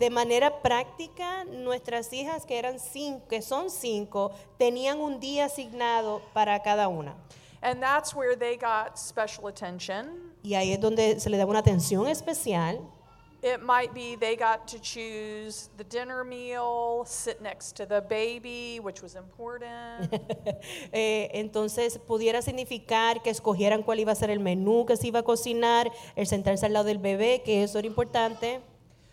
[0.00, 6.22] De manera práctica, nuestras hijas que eran cinco, que son cinco, tenían un día asignado
[6.34, 7.14] para cada una.
[7.64, 10.32] And that's where they got special attention.
[10.44, 12.78] Y ahí es donde se le daba una atención especial.
[13.42, 18.80] It might be they got to choose the dinner meal, sit next to the baby,
[18.82, 20.10] which was important.
[20.92, 25.20] Eh, entonces pudiera significar que escogieran cuál iba a ser el menú que se iba
[25.20, 28.60] a cocinar, el sentarse al lado del bebé, que eso era importante.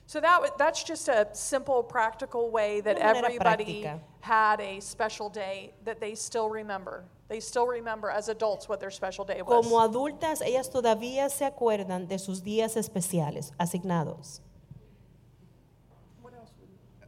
[0.06, 4.00] so that wa- that's just a simple, practical way that Una manera everybody práctica.
[4.22, 7.04] had a special day that they still remember.
[7.32, 9.66] They still remember as adults what their special day was.
[9.66, 14.42] Como adultas, ellas todavía se acuerdan de sus días especiales asignados.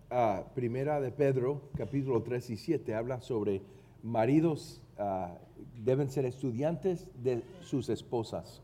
[0.10, 3.64] Ah, primera de Pedro, capítulo 3 y 7, habla sobre
[4.02, 5.36] maridos ah,
[5.84, 8.62] deben ser estudiantes de sus esposas.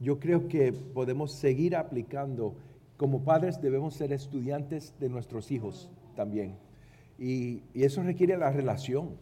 [0.00, 2.54] Yo creo que podemos seguir aplicando,
[2.98, 6.58] como padres debemos ser estudiantes de nuestros hijos también.
[7.18, 9.16] Y, y eso requiere la relación,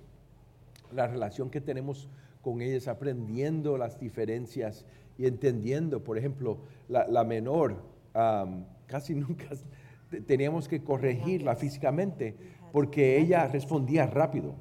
[0.93, 2.09] la relación que tenemos
[2.43, 4.85] con ellos, aprendiendo las diferencias
[5.19, 7.77] y entendiendo, por ejemplo, la, la menor,
[8.87, 9.47] casi nunca
[10.11, 12.37] te- teníamos que corregirla físicamente
[12.73, 14.55] porque ella respondía rápido.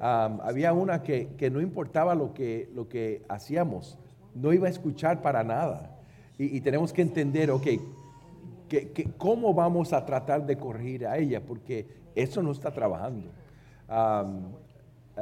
[0.00, 3.98] Había una que, que no importaba lo que, lo que hacíamos,
[4.34, 5.96] no iba a escuchar para nada.
[6.38, 7.66] Y, y tenemos que entender, ok,
[8.68, 13.30] que, que cómo vamos a tratar de corregir a ella, porque eso no está trabajando.
[13.86, 14.52] Am,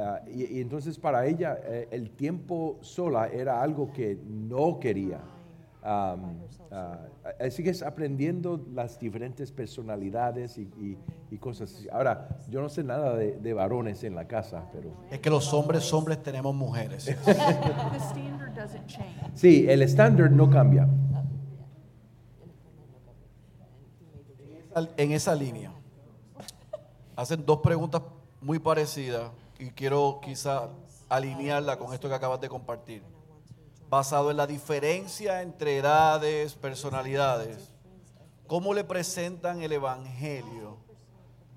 [0.01, 5.19] ah, y, y entonces para ella eh, el tiempo sola era algo que no quería.
[5.83, 6.37] Am,
[6.71, 6.99] ah,
[7.39, 10.97] así que es aprendiendo las diferentes personalidades y, y-
[11.31, 11.73] y cosas.
[11.73, 11.87] así.
[11.91, 15.51] Ahora, yo no sé nada de, de varones en la casa, pero Es que los
[15.53, 17.05] hombres, hombres tenemos mujeres.
[17.25, 19.15] The standard doesn't change.
[19.33, 20.87] sí, el estándar no cambia.
[24.97, 25.71] En esa línea,
[27.15, 28.01] hacen dos preguntas
[28.39, 29.29] muy parecidas
[29.61, 30.69] y quiero quizá
[31.07, 33.03] alinearla con esto que acabas de compartir.
[33.89, 37.69] Basado en la diferencia entre edades, personalidades,
[38.47, 40.77] ¿cómo le presentan el Evangelio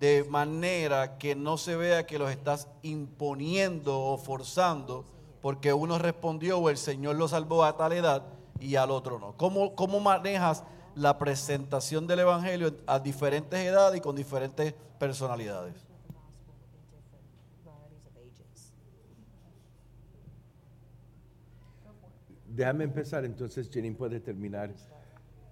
[0.01, 5.07] de manera que no se vea que los estás imponiendo o forzando
[5.41, 8.23] porque uno respondió o el Señor lo salvó a tal edad
[8.61, 9.35] y al otro no?
[9.39, 10.63] ¿Cómo, cómo manejas
[10.95, 15.94] la presentación del Evangelio a diferentes edades y con diferentes personalidades?
[22.55, 24.71] Déjame empezar, entonces Jenny puede terminar.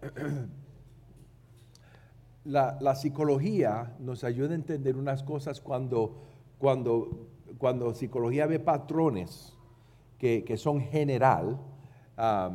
[2.45, 6.25] La, la psicología nos ayuda a entender unas cosas cuando,
[6.59, 9.57] cuando, cuando psicología ve patrones
[10.19, 11.61] que, que son general,
[12.17, 12.51] ah,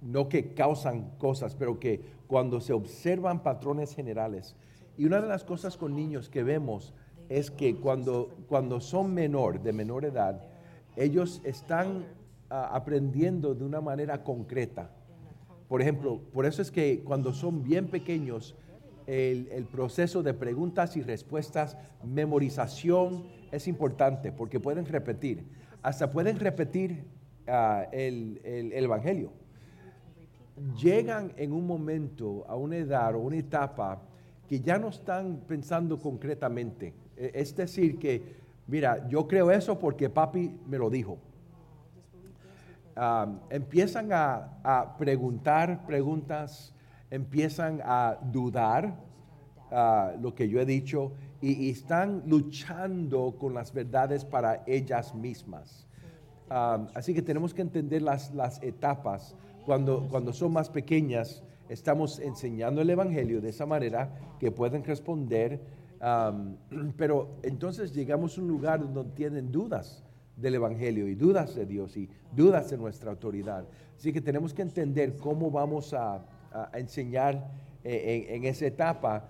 [0.00, 4.56] no que causan cosas, pero que cuando se observan patrones generales.
[4.96, 6.94] Y una de las cosas con niños que vemos
[7.28, 10.42] es que cuando, cuando son menor, de menor edad,
[10.96, 12.17] ellos están
[12.50, 14.90] aprendiendo de una manera concreta.
[15.68, 18.54] Por ejemplo, por eso es que cuando son bien pequeños,
[19.06, 25.44] el, proceso de preguntas y respuestas, memorización es importante porque pueden repetir.
[25.82, 27.04] Hasta pueden repetir
[27.46, 29.32] ah, el, el- el Evangelio.
[30.80, 34.02] Llegan en un momento, a una edad o una etapa
[34.48, 36.92] que ya no están pensando concretamente.
[37.16, 38.22] E- Es decir, que,
[38.66, 41.18] mira, yo creo eso porque papi me lo dijo
[43.50, 46.74] empiezan a, preguntar preguntas,
[47.10, 48.94] empiezan a dudar
[49.70, 55.86] ah, lo que yo he dicho y, están luchando con las verdades para ellas mismas.
[56.48, 59.36] Así que tenemos que entender las, las etapas.
[59.66, 65.60] Cuando, cuando son más pequeñas, estamos enseñando el Evangelio de esa manera que pueden responder,
[66.96, 70.02] pero entonces llegamos a un lugar donde tienen dudas
[70.40, 73.66] del Evangelio y dudas de Dios y dudas de nuestra autoridad.
[73.96, 76.24] Así que tenemos que entender cómo vamos a,
[76.72, 77.50] enseñar
[77.84, 79.28] eh, en, esa etapa,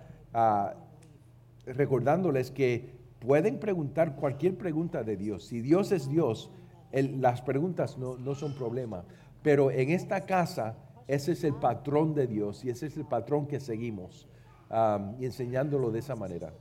[1.65, 5.45] recordándoles que pueden preguntar cualquier pregunta de Dios.
[5.45, 6.49] Si Dios es Dios,
[6.91, 9.03] las preguntas no, son problema.
[9.41, 13.47] Pero en esta casa, ese es el patrón de Dios y ese es el patrón
[13.47, 14.27] que seguimos
[15.19, 16.53] y enseñándolo de esa manera.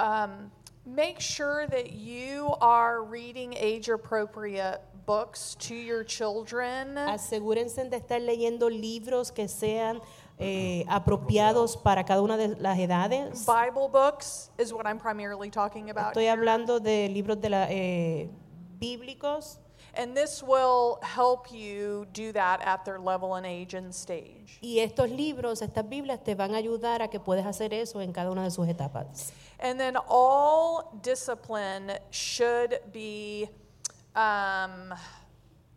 [0.00, 0.50] Um,
[0.86, 6.96] make sure that you are reading age appropriate books to your children.
[6.96, 10.00] Asegúrense de estar leyendo libros que sean
[10.38, 13.44] eh, apropiados para cada una de las edades.
[13.44, 16.14] Bible books is what I'm primarily talking about.
[16.14, 18.28] Estoy hablando de libros de la, eh,
[18.78, 19.58] bíblicos
[19.94, 24.58] And this will help you do that at their level and age and stage.
[24.62, 28.12] y estos libros, estas Biblias te van a ayudar a que puedas hacer eso en
[28.12, 29.32] cada una de sus etapas.
[29.60, 33.48] And then all discipline should be
[34.16, 34.94] um,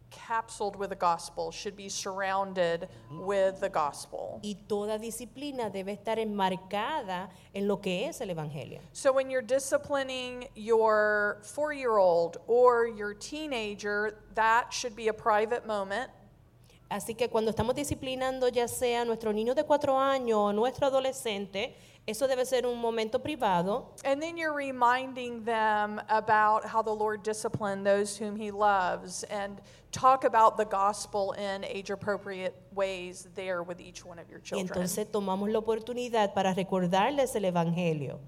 [0.10, 4.40] capsuled with the gospel, should be surrounded with the gospel.
[4.42, 8.80] Y toda disciplina debe estar enmarcada en lo que es el Evangelio.
[8.94, 15.14] So when you're disciplining your four year old or your teenager, that should be a
[15.14, 16.10] private moment.
[16.90, 21.76] Así que cuando estamos disciplinando ya sea nuestro niño de cuatro años o nuestro adolescente,
[22.06, 27.24] eso debe ser un momento privado And then you're reminding them about how the Lord
[27.24, 29.62] disciplined those whom He loves and
[29.92, 34.44] talk about the gospel in age appropriate ways there with each one of your y
[34.44, 34.68] children.
[34.68, 38.20] entonces tomamos la oportunidad para recordarles el Evangelio.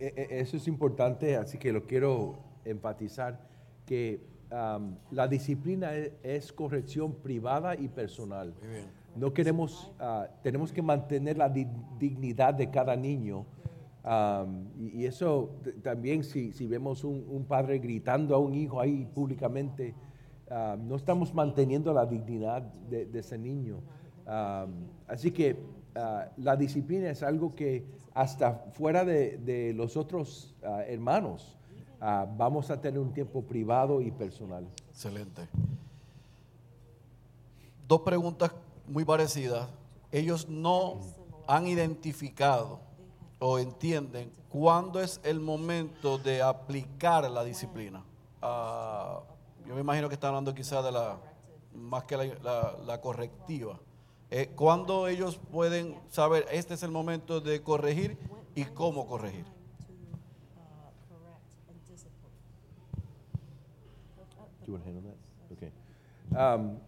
[0.00, 3.38] E- e- Eso es importante, así que lo quiero enfatizar,
[3.86, 8.54] que am, la disciplina e- es, corrección privada y personal.
[9.14, 13.44] No queremos, ah, tenemos que mantener la di- dignidad de cada niño.
[14.78, 15.50] y, eso
[15.82, 19.94] también si, vemos un, padre gritando a un hijo ahí públicamente,
[20.50, 23.80] no estamos manteniendo la dignidad de, ese niño.
[25.06, 25.56] Así que
[25.94, 31.56] ah, la disciplina es algo que hasta fuera de, de los otros ah, hermanos
[32.36, 34.66] vamos a tener un tiempo privado y personal.
[34.90, 35.42] Excelente.
[37.86, 38.52] Dos preguntas
[38.86, 39.68] muy parecidas.
[40.10, 41.00] Ellos no
[41.46, 42.80] han identificado
[43.38, 48.04] o entienden cuándo es el momento de aplicar la disciplina.
[48.40, 49.20] Ah,
[49.66, 51.18] yo me imagino que están hablando quizás de la,
[51.74, 53.78] más que la, la- la correctiva.
[54.30, 58.16] Eh, ¿Cuándo ellos pueden saber este es el momento de corregir
[58.54, 59.44] y cómo corregir?
[66.34, 66.78] Um,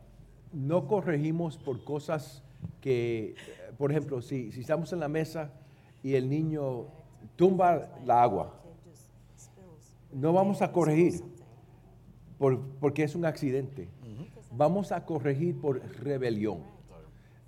[0.55, 2.43] no corregimos por cosas
[2.81, 3.35] que,
[3.77, 5.51] por ejemplo, si, si estamos en la mesa
[6.03, 6.87] y el niño
[7.37, 8.61] tumba la agua,
[10.13, 11.23] no vamos a corregir
[12.39, 13.89] por- porque es un accidente.
[14.57, 16.59] Vamos a corregir por rebelión.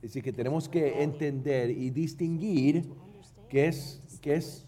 [0.03, 2.85] Decir, que tenemos que entender y distinguir
[3.49, 4.67] que es, que es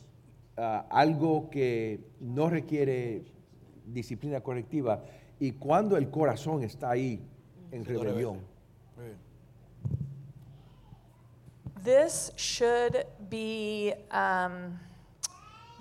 [0.57, 3.25] ah, algo que no requiere
[3.87, 5.03] disciplina correctiva
[5.41, 7.21] y cuando el corazón está ahí
[7.73, 8.41] en rebelión.
[8.97, 9.19] Muy bien.
[11.85, 14.79] This should be um,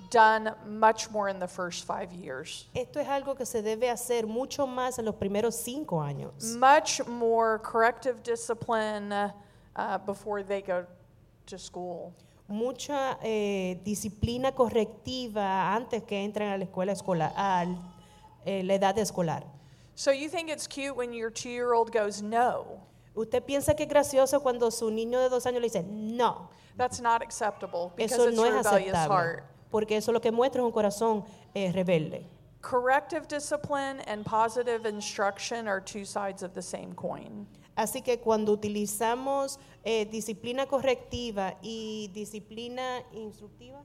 [0.10, 2.68] done much more in the first five years.
[2.76, 6.56] Esto es algo que se debe hacer mucho más en los primeros cinco años.
[6.58, 10.86] Much more corrective discipline uh, before they go
[11.46, 12.14] to school.
[12.48, 17.66] Mucha eh, disciplina correctiva antes que entren a la escuela escolar, a
[18.46, 19.57] la edad escolar.
[19.98, 22.80] So you think it's cute when your two year old goes, no.
[23.16, 26.50] Usted piensa que es gracioso cuando su niño de dos años le dice no.
[26.78, 29.10] That's not acceptable because Eso it's no a es rebellious aceptable.
[29.10, 29.44] heart.
[29.72, 32.26] Porque eso lo que muestra es un corazón eh, rebelde.
[32.62, 37.48] Corrective discipline and positive instruction are two sides of the same coin.
[37.76, 43.84] Así que cuando utilizamos eh, disciplina correctiva y disciplina instructiva,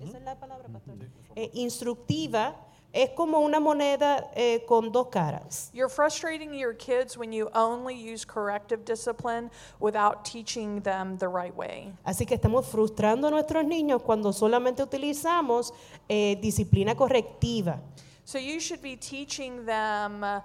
[0.00, 0.94] esa es la palabra, pastor.
[1.34, 2.54] Eh, instructiva
[2.92, 5.70] es como una moneda eh, con dos caras.
[5.72, 11.54] You're frustrating your kids when you only use corrective discipline without teaching them the right
[11.54, 11.92] way.
[12.06, 15.72] Así que estamos frustrando a nuestros niños cuando solamente utilizamos
[16.08, 17.80] eh, disciplina correctiva.
[18.24, 20.40] So you should be teaching them uh,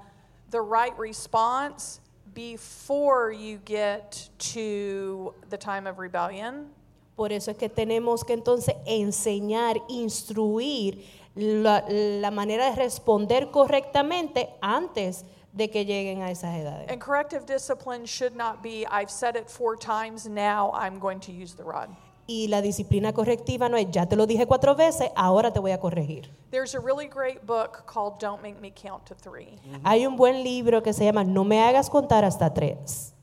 [0.51, 1.99] the right response
[2.33, 6.69] before you get to the time of rebellion.
[7.15, 11.03] Por eso es que tenemos que entonces enseñar, instruir
[11.35, 16.89] la, la manera de responder correctamente antes de que lleguen a esas edades.
[16.89, 21.31] And corrective discipline should not be, I've said it four times, now I'm going to
[21.31, 21.89] use the rod.
[22.25, 25.71] Y la disciplina correctiva no es, ya te lo dije cuatro veces, ahora te voy
[25.71, 26.29] a corregir.
[26.51, 29.59] There's a really great book called Don't Make Me Count to Three.
[29.83, 33.13] Hay un buen libro que se llama No me hagas contar hasta tres.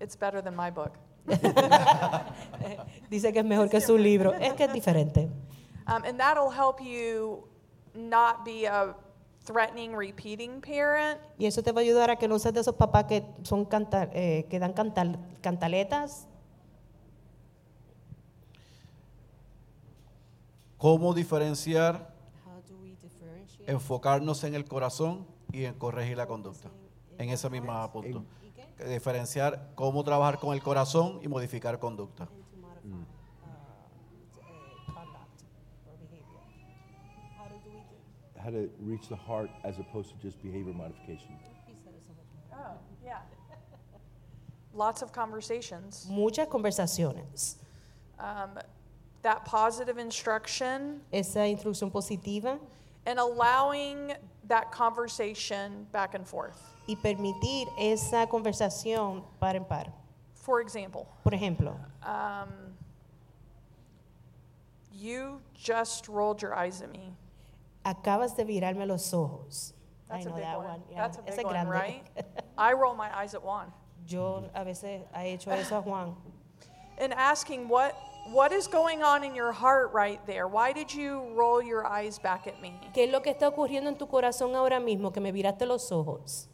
[0.00, 0.92] It's better than my book.
[3.10, 4.32] Dice que es mejor que su libro.
[4.32, 5.28] Es que es diferente.
[5.88, 7.48] Um, and that'll help you
[7.94, 8.94] not be a
[9.44, 11.18] threatening, repeating parent.
[11.38, 13.64] Y eso te va a ayudar a que no seas de esos papás que, son
[13.64, 16.26] canta- eh, que dan cantal- cantaletas.
[20.76, 22.14] ¿Cómo diferenciar,
[23.66, 26.68] enfocarnos en el corazón y en corregir la conducta?
[27.18, 28.24] En ese mismo punto.
[28.88, 32.28] Diferenciar cómo trabajar con el corazón y modificar conducta.
[38.48, 41.36] How to reach the heart as opposed to just behavior modification.
[42.50, 43.18] Oh, yeah.
[44.72, 46.06] Lots of conversations.
[46.08, 47.56] Muchas conversaciones.
[48.18, 48.58] Um,
[49.20, 52.58] that positive instruction Esa instrucción positiva
[53.04, 54.14] and allowing
[54.46, 56.58] that conversation back and forth.
[56.88, 59.92] y permitir esa conversación par en par.
[60.32, 62.48] For example, Por ejemplo, um,
[64.90, 67.12] you just rolled your eyes at me.
[67.84, 69.74] Acabas de virarme los ojos.
[70.08, 70.66] That's I a know big that one.
[70.66, 70.82] one.
[70.90, 71.70] Yeah, That's a ese big one, grande.
[71.70, 72.02] right?
[72.58, 73.72] I roll my eyes at Juan.
[74.06, 76.14] Yo a veces he hecho eso a Juan.
[76.98, 77.94] And asking what
[78.32, 80.46] what is going on in your heart right there?
[80.48, 82.74] Why did you roll your eyes back at me?
[82.94, 85.90] ¿Qué es lo que está ocurriendo en tu corazón ahora mismo que me viraste los
[85.92, 86.48] ojos?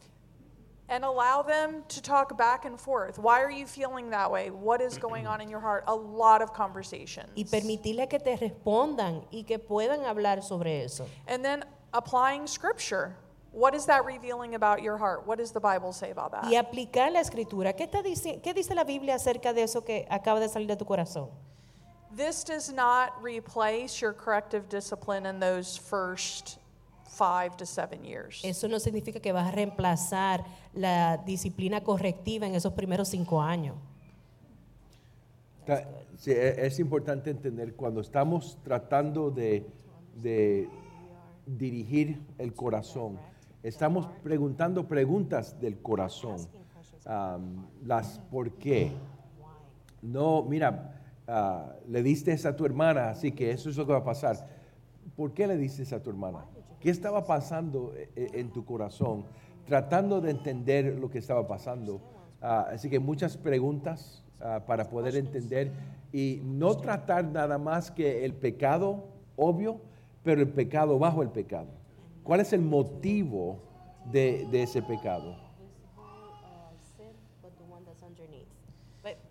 [0.87, 3.17] And allow them to talk back and forth.
[3.17, 4.51] Why are you feeling that way?
[4.51, 5.83] What is going on in your heart?
[5.87, 7.29] A lot of conversations.
[7.35, 11.07] Y permitirle que te respondan y que puedan hablar sobre eso.
[11.27, 11.63] And then
[11.93, 13.15] applying scripture.
[13.51, 15.25] What is that revealing about your heart?
[15.25, 16.43] What does the Bible say about that?
[16.45, 17.73] Y aplicar la escritura.
[17.73, 20.75] ¿Qué, está dici- ¿Qué dice la Biblia acerca de eso que acaba de salir de
[20.75, 21.29] tu corazón?
[22.15, 26.59] This does not replace your corrective discipline in those first
[27.17, 28.43] five to seven years.
[28.43, 30.43] Eso no significa que vas a reemplazar
[30.73, 33.75] la disciplina correctiva en esos primeros cinco años.
[36.17, 39.65] Sí, e- es importante entender cuando estamos tratando de,
[40.21, 40.69] de
[41.45, 43.17] dirigir el corazón,
[43.63, 46.37] estamos preguntando preguntas del corazón,
[47.07, 48.91] Am, las por qué.
[50.01, 53.91] No, mira, ah, le diste eso a tu hermana, así que eso es lo que
[53.91, 54.47] va a pasar.
[55.15, 56.45] ¿Por qué le diste eso a tu hermana?
[56.85, 59.25] ¿Qué estaba pasando eh, eh, en tu corazón?
[59.65, 61.99] Tratando de entender lo que estaba pasando.
[62.39, 65.71] Ah, así que muchas preguntas ah, para poder entender
[66.13, 69.03] y no tratar nada más que el pecado
[69.35, 69.81] obvio,
[70.21, 71.69] pero el pecado bajo el pecado.
[72.23, 73.57] ¿Cuál es el motivo
[74.11, 75.35] de, de ese pecado?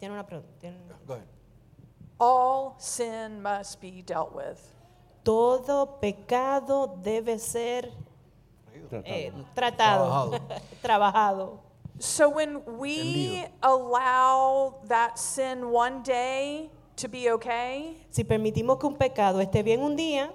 [0.00, 0.52] Tiene una pregunta.
[0.58, 1.26] tiene- Go ahead.
[2.18, 4.58] All sin must be dealt with.
[5.24, 7.90] Todo pecado debe ser
[9.04, 10.30] eh, Tratado.
[10.30, 10.40] tratado,
[10.82, 11.58] trabajado.
[11.98, 18.96] So when we allow that sin one day to be okay, Si permitimos que un
[18.96, 20.30] pecado esté bien un día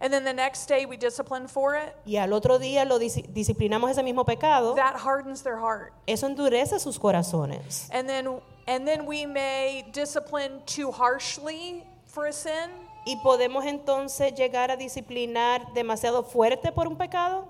[0.00, 3.26] and then the next day we discipline for it, y al otro día lo disi-
[3.32, 5.92] disciplinamos ese mismo pecado, that hardens their heart.
[6.06, 7.88] eso endurece sus corazones.
[7.90, 12.68] And then and then we may discipline too harshly for a sin,
[13.04, 17.48] Y podemos entonces llegar a disciplinar demasiado fuerte por un pecado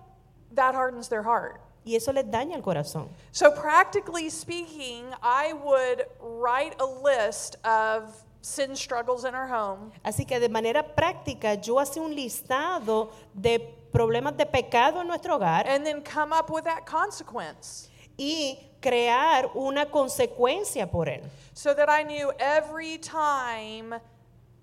[0.54, 1.60] that hardens their heart.
[1.84, 3.08] y eso les daña el corazón.
[3.32, 10.24] So practically speaking, I would write a list of sin struggles in our home Así
[10.26, 13.58] que de manera práctica yo hacía un listado de
[13.92, 17.88] problemas de pecado en nuestro hogar and then come up with that consequence.
[18.16, 21.22] y crear una consecuencia por él.
[21.54, 23.94] so that I knew every time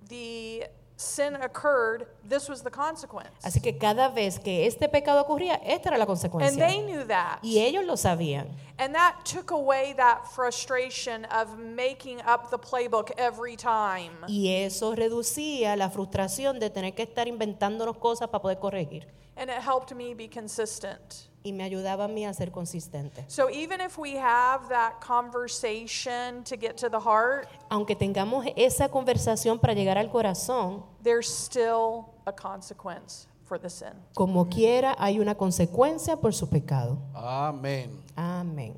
[0.10, 0.66] the
[1.00, 3.30] sin occurred, this was the consequence.
[3.42, 6.68] Así que cada vez que este pecado ocurría, esta era la And consecuencia.
[6.68, 7.40] they knew that.
[7.42, 8.50] Y ellos lo sabían.
[8.78, 14.12] And that took away that frustration of making up the playbook every time.
[14.28, 19.08] Y eso reducía la frustración de tener que estar inventándonos cosas para poder corregir.
[19.38, 21.29] And it helped me be consistent.
[21.44, 23.24] Y me ayudaba a mí a ser consistente.
[23.30, 28.90] So even if we have that conversation to get to the heart, Aunque tengamos esa
[28.90, 33.94] conversación para llegar al corazón, there's still a consequence for the sin.
[34.14, 36.98] como quiera hay una consecuencia por su pecado.
[37.14, 38.04] Amén.
[38.16, 38.76] Amén.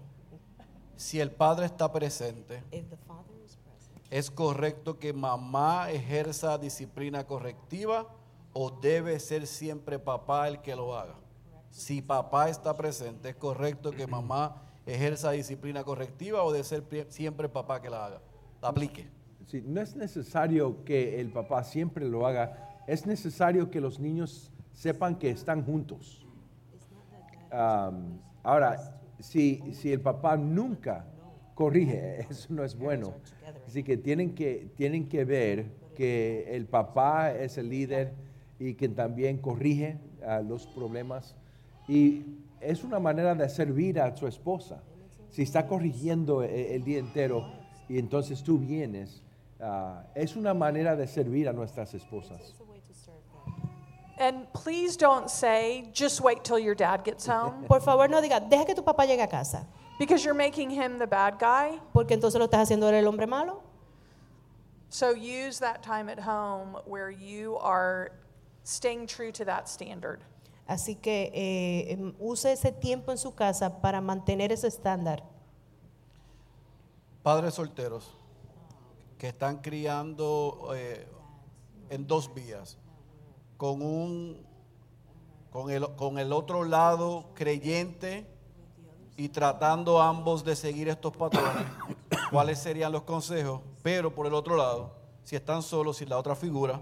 [0.95, 2.61] Si el padre está presente,
[4.11, 8.05] ¿es correcto que mamá ejerza disciplina correctiva
[8.53, 11.15] o debe ser siempre papá el que lo haga?
[11.71, 17.49] Si papá está presente, ¿es correcto que mamá ejerza disciplina correctiva o debe ser siempre
[17.49, 18.21] papá que la haga?
[18.61, 19.07] La aplique.
[19.47, 24.51] sí, no es necesario que el papá siempre lo haga, es necesario que los niños
[24.73, 26.25] sepan que están juntos.
[28.43, 31.05] Ahora, si, si el papá nunca
[31.55, 33.13] corrige, eso no es bueno.
[33.65, 38.13] Así que tienen que, tienen que ver que el papá es el líder
[38.59, 41.35] y que también corrige ah, los problemas.
[41.87, 42.23] Y
[42.59, 44.81] es una manera de servir a su esposa.
[45.29, 47.45] Si está corrigiendo e- el, día entero
[47.87, 49.21] y entonces tú vienes,
[49.59, 52.53] ah, es una manera de servir a nuestras esposas.
[54.19, 58.39] And please don't say, just wait till your dad gets home, Por favor, no diga,
[58.47, 59.65] deja que tu papá llegue a casa,
[59.97, 61.79] because you're making him the bad guy.
[61.91, 63.63] porque entonces lo estás haciendo el hombre malo.
[64.89, 68.11] So use that time at home where you are
[68.63, 70.19] staying true to that standard.
[70.71, 75.21] Así que eh, em, use ese tiempo en su casa para mantener ese estándar.
[77.23, 78.15] Padres solteros
[79.17, 81.05] que están criando eh,
[81.89, 82.77] en dos vías,
[83.57, 84.47] con un
[85.51, 88.25] con el, con el otro lado creyente
[89.17, 91.65] y tratando ambos de seguir estos patrones,
[92.31, 94.93] cuáles serían los consejos, pero por el otro lado,
[95.25, 96.79] si están solos sin la otra figura,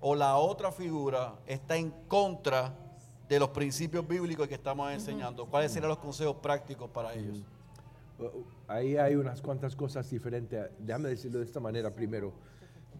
[0.00, 2.85] o la otra figura está en contra
[3.28, 7.42] de los principios bíblicos que estamos enseñando, cuáles serían los consejos prácticos para ellos.
[8.68, 10.70] Ahí hay unas cuantas cosas diferentes.
[10.78, 12.32] Déjame decirlo de esta manera primero.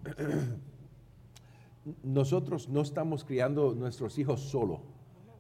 [2.02, 4.80] Nosotros no estamos criando nuestros hijos solo,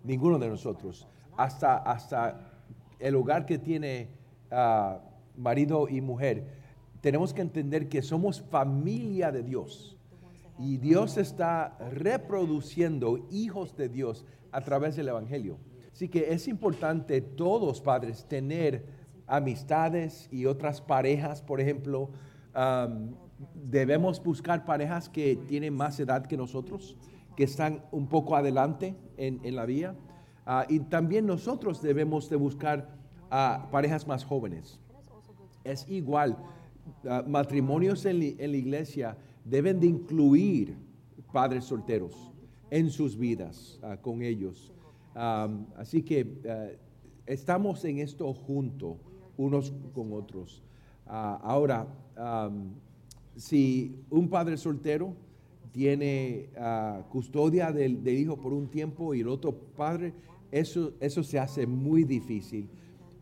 [0.04, 1.08] ninguno de nosotros.
[1.36, 2.52] Hasta, hasta
[3.00, 4.10] el hogar que tiene
[4.52, 5.00] ah,
[5.36, 6.46] marido y mujer,
[7.00, 9.95] tenemos que entender que somos familia de Dios.
[10.58, 15.58] Y Dios está reproduciendo hijos de Dios a través del Evangelio.
[15.92, 18.86] Así que es importante todos, padres, tener
[19.26, 22.10] amistades y otras parejas, por ejemplo.
[22.54, 23.14] am,
[23.54, 26.96] debemos buscar parejas que tienen más edad que nosotros,
[27.36, 29.94] que están un poco adelante en, en la vía.
[30.46, 32.88] Ah, y también nosotros debemos de buscar
[33.30, 34.80] ah, parejas más jóvenes.
[35.64, 36.38] Es igual,
[37.06, 39.18] ah, matrimonios en, li- en la iglesia
[39.48, 40.76] deben de incluir
[41.32, 42.32] padres solteros
[42.70, 44.72] en sus vidas ah, con ellos.
[45.14, 46.68] Así que ah,
[47.26, 48.98] estamos en esto juntos,
[49.36, 50.62] unos con otros.
[51.06, 51.86] Ah, ahora,
[53.36, 55.14] si un padre soltero
[55.72, 56.48] tiene
[57.10, 60.14] custodia del, del hijo por un tiempo y el otro padre,
[60.50, 62.68] eso, eso se hace muy difícil.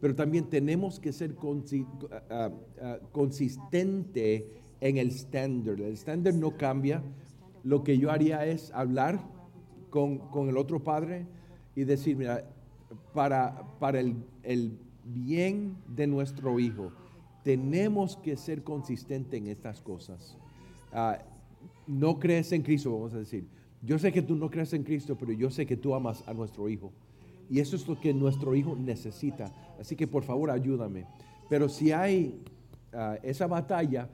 [0.00, 1.86] Pero también tenemos que ser consi-
[3.10, 4.48] consistente
[4.84, 5.80] en el estándar.
[5.80, 7.02] El estándar no cambia.
[7.62, 9.18] Lo que yo haría es hablar
[9.88, 11.26] con, con el otro padre
[11.74, 12.44] y decir, mira,
[13.14, 16.92] para, para el, el bien de nuestro hijo,
[17.42, 20.36] tenemos que ser consistentes en estas cosas.
[20.92, 21.18] Ah,
[21.86, 23.46] no crees en Cristo, vamos a decir.
[23.80, 26.34] Yo sé que tú no crees en Cristo, pero yo sé que tú amas a
[26.34, 26.92] nuestro hijo.
[27.48, 29.50] Y eso es lo que nuestro hijo necesita.
[29.80, 31.06] Así que por favor ayúdame.
[31.48, 32.38] Pero si hay
[32.92, 34.10] ah, esa batalla,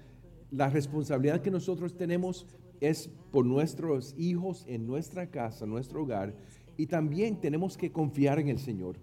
[0.51, 2.47] la responsabilidad que nosotros tenemos
[2.81, 6.35] es por nuestros hijos en nuestra casa, nuestro hogar.
[6.77, 8.97] Y también tenemos que confiar en el Señor.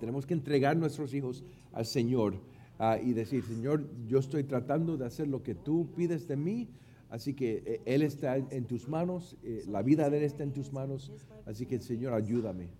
[0.00, 2.40] Tenemos que entregar nuestros hijos al Señor
[2.78, 6.68] ah, y decir, Señor, yo estoy tratando de hacer lo que tú pides de mí,
[7.08, 10.52] así que eh, Él está en, tus manos, eh, la vida de Él está en
[10.52, 11.12] tus manos,
[11.46, 12.70] así que Señor, ayúdame.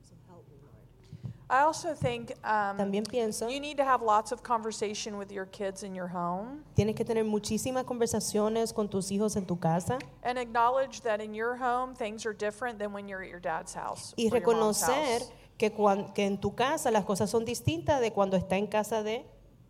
[1.53, 5.45] I also think um, También pienso, you need to have lots of conversation with your
[5.45, 9.99] kids in your home tienes que tener muchísimas conversaciones con tus hijos en tu casa
[10.23, 13.75] and acknowledge that in your home things are different than when you're at your dad's
[13.75, 14.15] house.
[14.17, 15.33] y or your mom's reconocer house.
[15.59, 19.03] que, cuan- que en tu casa las cosas son distintas de cuando está en casa
[19.03, 19.27] de...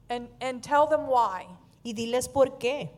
[0.09, 1.49] And, and tell them why.
[1.83, 2.91] Y diles por qué.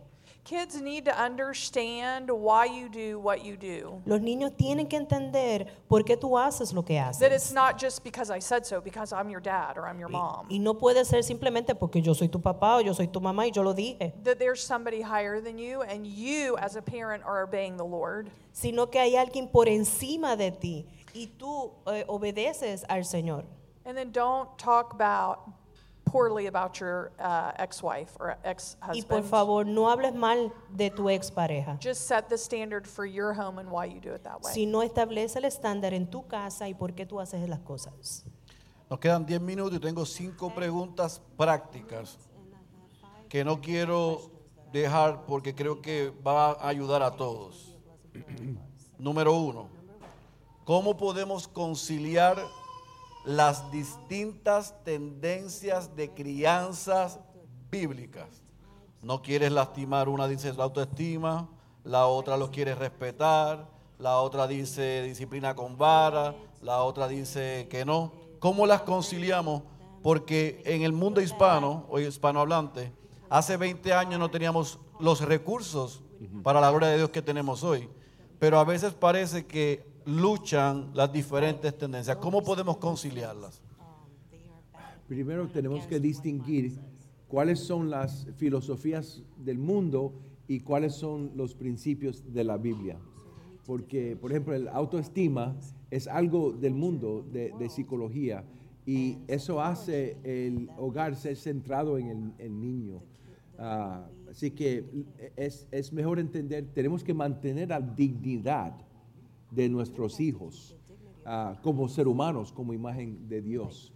[0.45, 4.03] Kids need to understand why you do what you do.
[4.05, 7.19] Los niños tienen que entender por qué tú haces lo que haces.
[7.21, 10.11] That it's not just because I said so, because I'm your dad or I'm your
[10.11, 10.47] mom.
[10.51, 13.47] Y no puede ser simplemente porque yo soy tu papá o yo soy tu mamá
[13.47, 17.25] y yo lo dije, That there's somebody higher than you, and you, as a parent,
[17.25, 18.31] are obeying the Lord.
[18.53, 20.85] sino que hay alguien por encima de ti
[21.15, 23.45] y tú eh, obedeces al Señor.
[23.87, 25.49] And then don't talk about
[26.15, 29.09] poorly about your uh, ex-wife or Y ex-husband.
[29.09, 31.77] por favor, no hables mal de tu expareja.
[31.81, 34.53] Just set the standard for your home and why you do it that way.
[34.53, 38.25] Si no establece el estándar en tu casa y por qué tú haces las cosas.
[38.89, 42.17] Nos quedan 10 minutos y tengo cinco preguntas prácticas
[43.29, 44.31] que no quiero
[44.73, 47.77] dejar porque creo que va a ayudar a todos.
[48.99, 49.69] Número uno,
[50.65, 52.39] ¿cómo podemos conciliar
[53.25, 57.19] las distintas tendencias de crianzas
[57.71, 58.43] bíblicas?
[59.03, 61.49] No quieres lastimar, una dice la autoestima,
[61.85, 63.69] la otra los quiere respetar,
[63.99, 68.13] la otra dice disciplina con vara, la otra dice que no.
[68.39, 69.63] ¿Cómo las conciliamos?
[70.03, 72.93] Porque en el mundo hispano o hispanohablante,
[73.31, 76.03] hace 20 años no teníamos los recursos
[76.43, 77.89] para la gloria de Dios que tenemos hoy.
[78.39, 82.17] Pero a veces parece que luchan las diferentes tendencias.
[82.17, 83.61] ¿Cómo podemos conciliarlas?
[85.09, 86.79] Primero tenemos que distinguir
[87.29, 90.13] cuáles son las filosofías del mundo
[90.49, 92.99] y cuáles son los principios de la Biblia.
[93.67, 95.57] Porque, por ejemplo, el autoestima
[95.91, 98.45] es algo del mundo de, psicología
[98.87, 103.03] y eso hace el hogar ser centrado en el, niño.
[103.59, 104.85] Ah, así que
[105.37, 108.75] es mejor entender, tenemos que mantener la dignidad
[109.51, 110.77] de nuestros hijos
[111.25, 113.93] ah, como ser humanos, como imagen de Dios.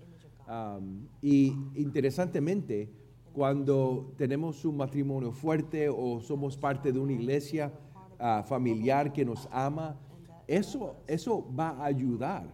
[1.21, 2.91] Y interesantemente,
[3.35, 7.71] cuando tenemos un matrimonio fuerte o somos parte de una iglesia
[8.19, 9.99] ah, familiar que nos ama,
[10.47, 12.51] eso, eso va a ayudar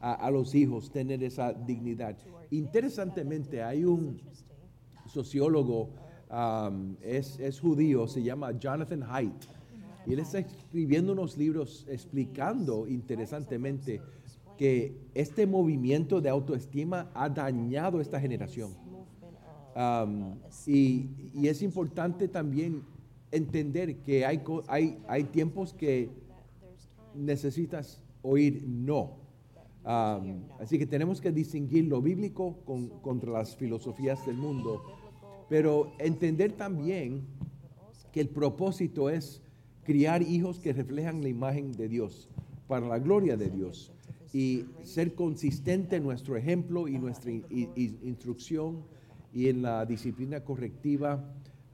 [0.00, 2.16] a, los hijos tener esa dignidad.
[2.50, 4.20] Interesantemente, hay un
[5.06, 5.90] sociólogo,
[7.00, 9.44] es, es judío, se llama Jonathan Haidt,
[10.06, 14.00] y él está escribiendo unos libros explicando interesantemente
[14.56, 18.72] que este movimiento de autoestima ha dañado esta generación.
[19.74, 20.36] Um,
[20.66, 21.08] y,
[21.46, 22.82] es importante también
[23.30, 26.10] entender que hay, hay, hay tiempos que
[27.14, 29.22] necesitas oír no.
[29.84, 34.82] Um, así que tenemos que distinguir lo bíblico con- contra las filosofías del mundo,
[35.48, 37.26] pero entender también
[38.12, 39.42] que el propósito es
[39.84, 42.28] criar hijos que reflejan la imagen de Dios,
[42.68, 43.92] para la gloria de Dios,
[44.32, 48.82] y ser consistente en nuestro ejemplo y nuestra in- instrucción
[49.32, 51.22] y en la disciplina correctiva.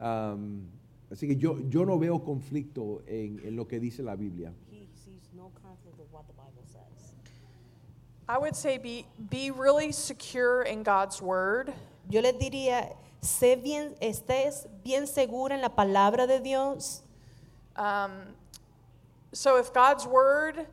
[0.01, 0.63] Um,
[1.11, 4.53] así que yo, yo no veo conflicto en, en lo que dice la Biblia.
[4.71, 7.15] He sees no conflict with what the Bible says.
[8.29, 11.73] I would say be, be really secure in God's word.
[12.09, 17.03] Yo les diría, sé bien, estés bien segura en la palabra de Dios.
[17.79, 18.35] Um,
[19.33, 20.67] so if God's word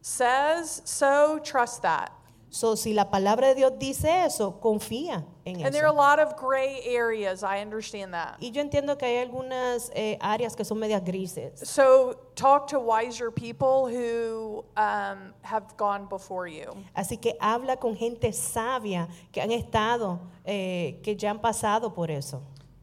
[0.00, 2.12] says so, trust that.
[2.52, 5.96] So, si la palabra de Dios dice eso, confía en And there are a eso.
[5.96, 7.44] lot of gray areas.
[7.44, 8.38] I understand that.
[8.40, 11.60] Y yo entiendo que hay algunas eh, áreas que son medias grises.
[11.68, 16.72] So talk to wiser people who um, have gone before you.
[16.96, 22.10] Así que habla con gente sabia que han estado, eh, que ya han pasado por
[22.10, 22.42] eso.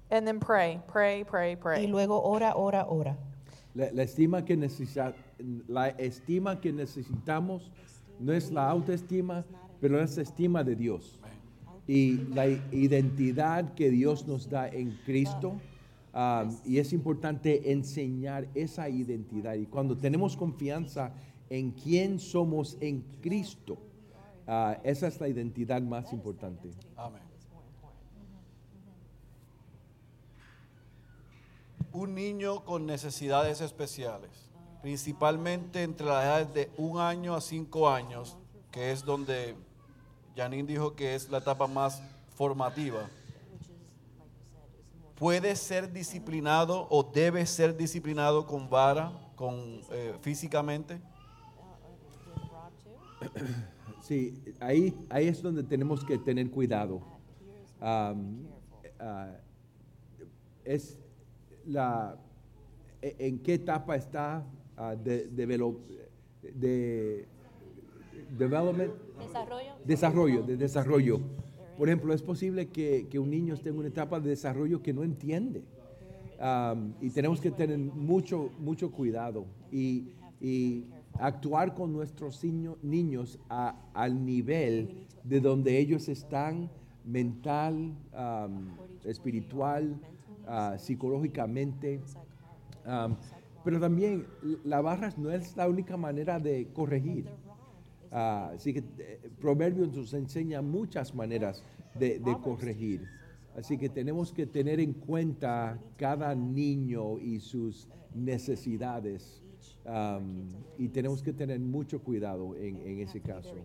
[0.09, 1.87] And then pray, pray, pray, Y pray.
[1.87, 3.17] luego ora, ora, ora.
[3.77, 4.57] La, estima que
[5.67, 7.71] la estima que necesitamos
[8.19, 9.45] no es la autoestima,
[9.79, 11.19] pero es la estima de Dios.
[11.85, 15.59] Y la identidad que Dios nos da en Cristo.
[16.13, 19.53] um, y es importante enseñar esa identidad.
[19.53, 21.13] Y cuando tenemos confianza
[21.47, 23.77] en quién somos en Cristo,
[24.47, 26.71] ah, esa es la identidad más importante.
[26.95, 27.26] Amén.
[31.97, 34.29] Un niño con necesidades especiales,
[34.83, 38.37] principalmente entre las edades de un año a cinco años,
[38.69, 39.55] que es donde
[40.35, 42.03] Janine dijo que es la etapa más
[42.35, 43.09] formativa,
[45.15, 51.01] puede ser disciplinado o debe ser disciplinado con vara, con eh, físicamente.
[54.01, 57.01] Sí, ahí, ahí es donde tenemos que tener cuidado.
[57.81, 58.13] Ah,
[60.63, 60.99] es
[61.67, 62.17] la,
[63.01, 64.43] e- en qué etapa está
[64.77, 65.77] ah, de, develo-
[66.41, 67.25] de
[68.37, 69.71] development, Desarrollo.
[69.85, 71.19] desarrollo, de desarrollo.
[71.77, 74.93] Por ejemplo, es posible que, que un niño esté en una etapa de desarrollo que
[74.93, 75.63] no entiende.
[77.01, 80.09] Y tenemos que tener mucho, mucho cuidado y,
[80.39, 80.85] y
[81.19, 86.69] actuar con nuestros niño- niños a- al nivel de donde ellos están
[87.05, 88.69] mental, am,
[89.03, 89.95] espiritual,
[90.47, 92.01] ah, psicológicamente.
[92.85, 93.15] Am,
[93.63, 94.25] pero también
[94.63, 97.25] la barra no es la única manera de corregir.
[98.11, 101.63] Ah, así que eh, Proverbios nos enseña muchas maneras
[101.99, 103.05] de, de corregir.
[103.57, 109.41] Así que tenemos que tener en cuenta cada niño y sus necesidades.
[109.85, 113.55] am, y tenemos que tener mucho cuidado en, en ese caso.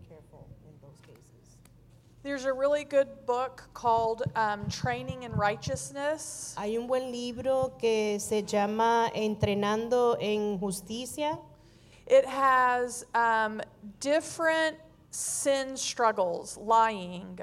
[2.25, 6.55] There's a really good book called um, Training in Righteousness.
[6.57, 11.37] Hay un buen libro que se llama Entrenando en Justicia.
[12.07, 13.61] It has um,
[13.99, 14.77] different
[15.11, 17.41] sin struggles lying,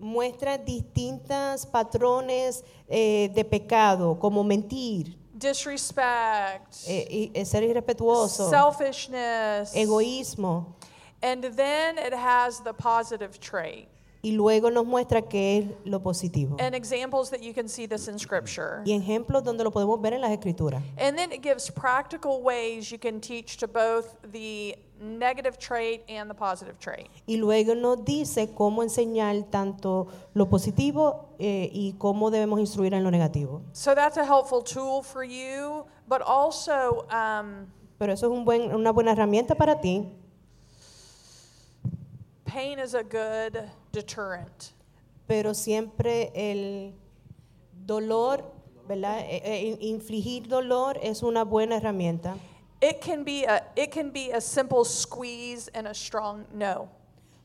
[0.00, 9.74] muestra distintas patrones eh, de pecado, como mentir, disrespect, eh, eh, ser irrespetuoso, selfishness.
[9.74, 10.72] egoísmo.
[11.20, 13.88] And then it has the positive trait.
[14.24, 16.56] Y luego nos muestra qué es lo positivo.
[16.58, 18.82] And examples that you can see this in scripture.
[18.86, 20.82] Y ejemplos donde lo podemos ver en las escrituras.
[20.96, 26.30] And then it gives practical ways you can teach to both the negative trait and
[26.30, 27.10] the positive trait.
[27.26, 33.04] Y luego nos dice cómo enseñar tanto lo positivo eh, y cómo debemos instruir en
[33.04, 33.60] lo negativo.
[33.74, 37.66] So that's a helpful tool for you, but also um,
[37.98, 40.08] Pero eso es un buen, una buena herramienta para ti.
[42.54, 44.72] pain is a good deterrent.
[45.26, 46.94] Pero siempre el
[47.72, 48.52] dolor,
[48.86, 49.20] ¿verdad?
[49.20, 52.36] Eh, eh, infligir dolor es una buena herramienta.
[52.80, 56.88] It can be a it can be a simple squeeze and a strong no.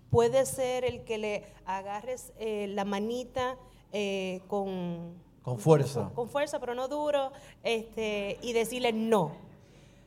[0.10, 3.56] Puede ser el que le agarres eh, la manita
[3.94, 6.12] eh, con, Con fuerza.
[6.16, 7.32] con fuerza, pero no duro,
[7.64, 9.32] este, y decirle no.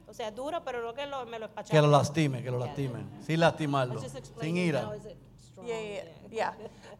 [0.08, 3.04] O sea, duro, pero no que lo, me lo Que lo lastime, que lo lastime.
[3.24, 4.00] Sin lastimarlo.
[4.40, 4.90] Sin ira.
[5.52, 5.80] Strong, Yeah,
[6.30, 6.52] yeah,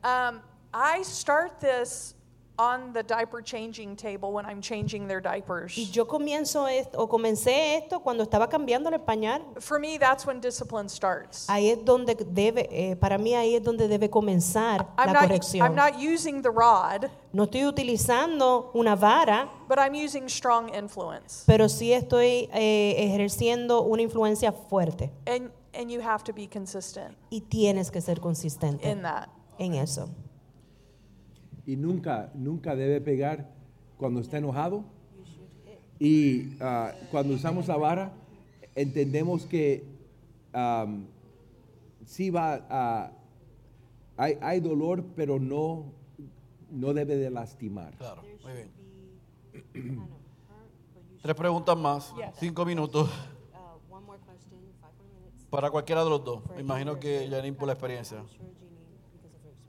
[0.05, 0.29] yeah.
[0.29, 0.41] Um,
[0.75, 2.15] I start this
[2.59, 5.77] on the diaper changing table when I'm changing their diapers.
[5.77, 9.41] Y yo comienzo esto, o comencé esto cuando estaba cambiando el pañal.
[9.61, 11.47] For me, that's when discipline starts.
[11.49, 15.23] Ahí es donde debe, eh, para mí ahí es donde debe comenzar I'm la not,
[15.29, 15.67] corrección.
[15.67, 21.45] I'm not using the rod, No estoy utilizando una vara, but I'm using strong influence.
[21.47, 25.11] pero sí estoy eh, ejerciendo una influencia fuerte.
[25.27, 29.29] And, and you have to be consistent Y tienes que ser consistente in that.
[29.59, 30.09] en eso.
[31.67, 33.49] y nunca, nunca debe pegar
[33.97, 34.85] cuando está enojado.
[36.01, 38.13] Y ah, cuando usamos la vara,
[38.75, 39.85] entendemos que
[40.53, 41.07] am,
[42.05, 43.13] sí va a...
[44.17, 45.93] Hay, hay dolor, pero no,
[46.71, 47.95] no debe de lastimar.
[47.97, 48.53] Claro, muy
[49.73, 50.03] bien.
[51.23, 53.09] Tres preguntas más, cinco minutos
[55.53, 56.41] para cualquiera de los dos.
[56.55, 58.25] Me imagino que Janine por la experiencia.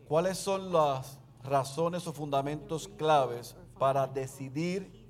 [0.08, 5.10] ¿Cuáles son las razones o fundamentos claves para decidir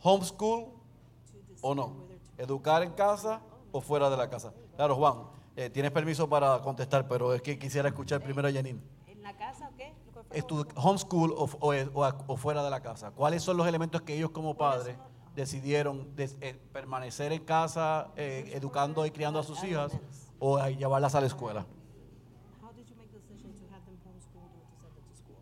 [0.00, 0.66] homeschool
[1.60, 2.04] o no?
[2.38, 3.40] ¿Educar en casa
[3.72, 4.54] o fuera de la casa?
[4.76, 5.24] Claro, Juan,
[5.56, 8.80] eh, tienes permiso para contestar, pero es que quisiera escuchar primero a Janine.
[9.08, 9.92] ¿En la casa o qué?
[10.76, 13.10] Homeschool o, o- o- o fuera de la casa.
[13.10, 14.96] ¿Cuáles son los elementos que ellos como padres
[15.34, 19.92] decidieron des- eh, permanecer en casa eh, educando y criando a sus hijas
[20.38, 21.64] o a llevarlas a la escuela?
[22.62, 25.16] How did you make the decision to have them homeschooled or to send them to
[25.16, 25.36] school?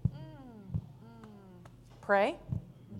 [2.00, 2.36] Pray.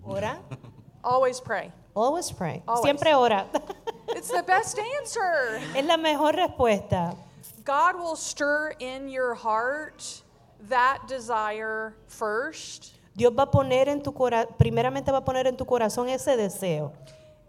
[0.03, 0.39] Ora.
[1.03, 1.71] Always pray.
[1.95, 2.61] Always pray.
[2.67, 2.83] Always.
[2.83, 3.47] Siempre ora.
[4.13, 5.59] It's the best answer.
[5.75, 7.15] es la mejor respuesta.
[7.63, 10.21] God will stir in your heart
[10.67, 15.57] that desire first, Dios va a poner en tu corazón, primeramente va a poner en
[15.57, 16.93] tu corazón ese deseo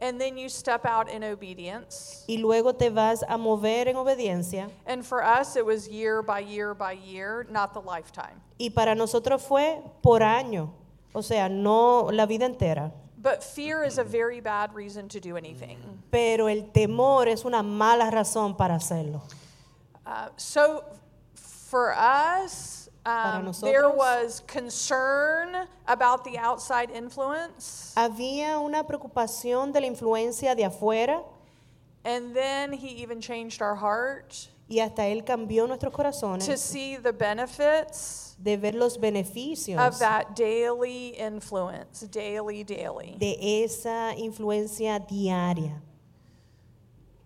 [0.02, 2.24] and then you step out in obedience.
[2.26, 4.68] y luego te vas a mover en obediencia.
[4.84, 8.42] And for us, it was year by year by year, not the lifetime.
[8.58, 10.72] Y para nosotros fue por año,
[11.14, 12.92] o sea, no la vida entera.
[13.16, 15.78] But fear is a very bad reason to do anything.
[16.10, 19.22] Pero el temor es una mala razón para hacerlo.
[20.04, 20.82] Uh, so
[21.36, 27.92] for us, um, there was concern about the outside influence.
[27.96, 31.22] Había una preocupación de la influencia de afuera
[32.04, 36.46] And then he even changed our heart y hasta Él cambió nuestros corazones.
[36.46, 43.16] to see the benefits de ver los beneficios of that daily influence, daily, daily.
[43.18, 45.80] de esa influencia diaria.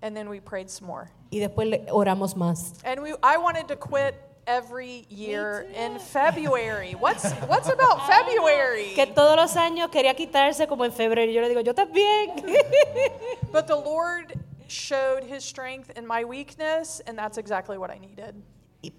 [0.03, 1.11] And then we prayed some more.
[1.33, 2.75] Y después oramos más.
[2.85, 4.15] And we, I wanted to quit
[4.47, 6.93] every year in February.
[6.93, 8.95] What's what's about February?
[8.95, 11.31] Que todos los años quería quitarse como en febrero.
[11.31, 12.37] Yo le digo, yo también.
[13.53, 14.35] But the Lord
[14.69, 18.35] showed His strength in my weakness, and that's exactly what I needed.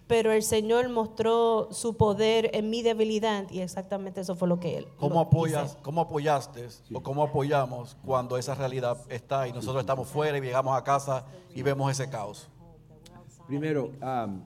[0.07, 4.77] Pero el Señor mostró su poder en mi debilidad y exactamente eso fue lo que
[4.77, 4.87] Él.
[4.97, 5.81] ¿Cómo apoyas, hice.
[5.81, 10.77] cómo apoyaste o cómo apoyamos cuando esa realidad está y nosotros estamos fuera y llegamos
[10.77, 11.23] a casa
[11.55, 12.49] y vemos ese caos?
[13.47, 14.43] Primero, am,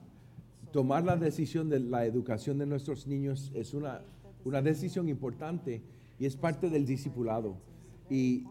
[0.72, 4.02] tomar la decisión de la educación de nuestros niños es una,
[4.44, 5.82] una decisión importante
[6.18, 7.56] y es parte del discipulado.
[8.08, 8.44] Y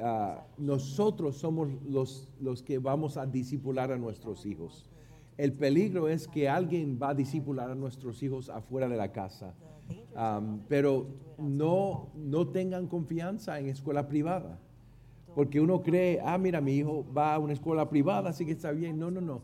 [0.00, 4.88] ah, nosotros somos los, los que vamos a discipular a nuestros hijos.
[5.38, 9.54] El peligro es que alguien va a discipular a nuestros hijos afuera de la casa.
[10.14, 11.06] Am, pero
[11.38, 14.60] no, no tengan confianza en escuela privada.
[15.34, 18.70] Porque uno cree, ah, mira, mi hijo va a una escuela privada, así que está
[18.72, 18.98] bien.
[18.98, 19.40] No, no, no.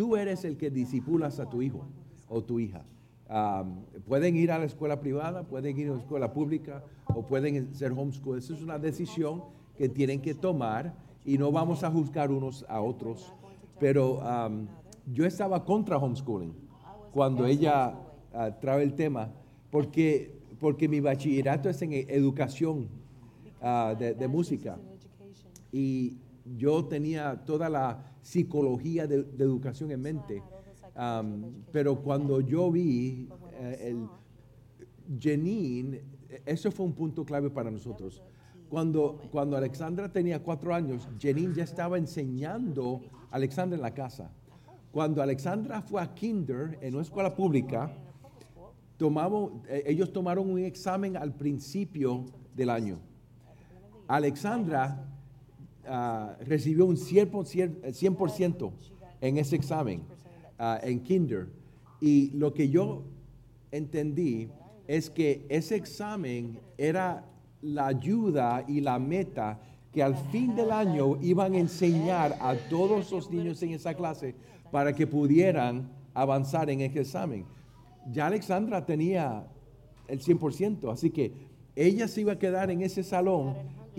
[0.00, 1.84] Tú eres el que disipulas a tu hijo
[2.26, 2.86] o tu hija.
[3.28, 6.82] Um, pueden ir a la escuela privada, pueden ir a la escuela pública
[7.14, 8.38] o pueden ser homeschool.
[8.38, 9.44] Esa es una decisión
[9.76, 13.34] que tienen que tomar y no vamos a juzgar unos a otros.
[13.78, 14.68] Pero um,
[15.12, 16.54] yo estaba contra homeschooling
[17.12, 17.92] cuando ella
[18.32, 19.28] ah, trae el tema,
[19.70, 22.88] porque, porque mi bachillerato es en educación
[23.60, 24.78] ah, de, de música
[25.70, 26.16] y
[26.56, 30.42] yo tenía toda la psicología de, de educación en mente.
[30.96, 34.08] Um, pero cuando yo vi eh, el
[35.18, 38.22] Janine, eh, eso fue un punto clave para nosotros.
[38.68, 44.30] Cuando, cuando Alexandra tenía cuatro años, Janine ya estaba enseñando a Alexandra en la casa.
[44.92, 47.92] Cuando Alexandra fue a kinder en una escuela pública,
[48.96, 52.98] tomamos, eh, ellos tomaron un examen al principio del año.
[54.08, 55.06] Alexandra
[55.90, 58.72] ah, recibió un 100%, 100%
[59.20, 60.02] en ese examen
[60.58, 61.48] ah, en kinder.
[62.00, 63.02] Y lo que yo
[63.70, 64.48] entendí
[64.86, 67.24] es que ese examen era
[67.62, 69.60] la ayuda y la meta
[69.92, 74.34] que al fin del año iban a enseñar a todos los niños en esa clase
[74.70, 77.44] para que pudieran avanzar en ese examen.
[78.10, 79.46] Ya Alexandra tenía
[80.08, 81.32] el 100%, así que
[81.76, 83.54] ella se iba a quedar en ese salón,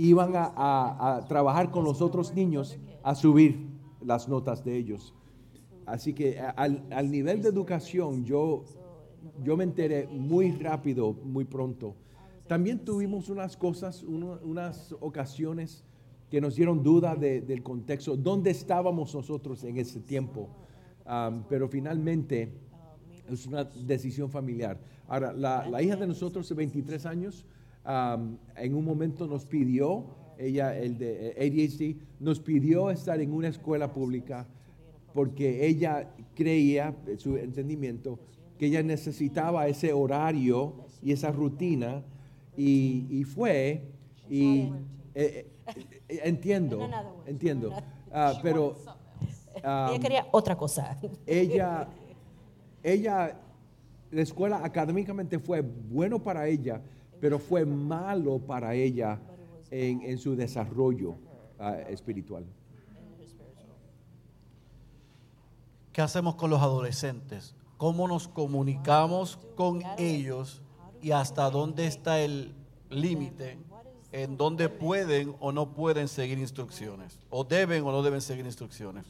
[0.09, 3.67] iban a, a- a trabajar con los otros niños a subir
[4.03, 5.13] las notas de ellos.
[5.85, 8.63] Así que al, al nivel de educación yo,
[9.43, 11.95] yo me enteré muy rápido, muy pronto.
[12.47, 15.83] También tuvimos unas cosas, uno- unas ocasiones
[16.29, 20.47] que nos dieron duda de- del contexto, dónde estábamos nosotros en ese tiempo.
[21.05, 22.53] Am, pero finalmente
[23.29, 24.79] es una decisión familiar.
[25.07, 27.45] Ahora, la, la hija de nosotros de 23 años,
[27.83, 30.05] am, en un momento nos pidió,
[30.37, 34.47] ella, el de eh, ADHD, nos pidió estar en una escuela pública
[35.13, 38.19] porque ella creía, su entendimiento,
[38.57, 42.03] que ella necesitaba ese horario y esa rutina
[42.55, 43.81] y, y fue
[44.29, 44.71] y
[45.13, 45.47] eh,
[46.07, 47.29] eh, entiendo, nada, güey.
[47.29, 47.73] entiendo,
[48.13, 48.75] Ah, pero
[49.55, 50.97] Ella quería otra cosa.
[51.25, 51.87] ella,
[52.83, 53.37] ella,
[54.11, 56.81] la escuela académicamente fue bueno para ella,
[57.21, 59.19] pero fue malo para ella
[59.69, 61.15] en, en su desarrollo
[61.59, 62.43] ah, espiritual.
[65.93, 67.55] ¿Qué hacemos con los adolescentes?
[67.77, 70.61] ¿Cómo nos comunicamos con ellos
[71.01, 72.55] y hasta dónde está el
[72.89, 73.59] límite
[74.11, 77.19] en donde pueden o no pueden seguir instrucciones?
[77.29, 79.05] ¿O deben o no deben seguir instrucciones?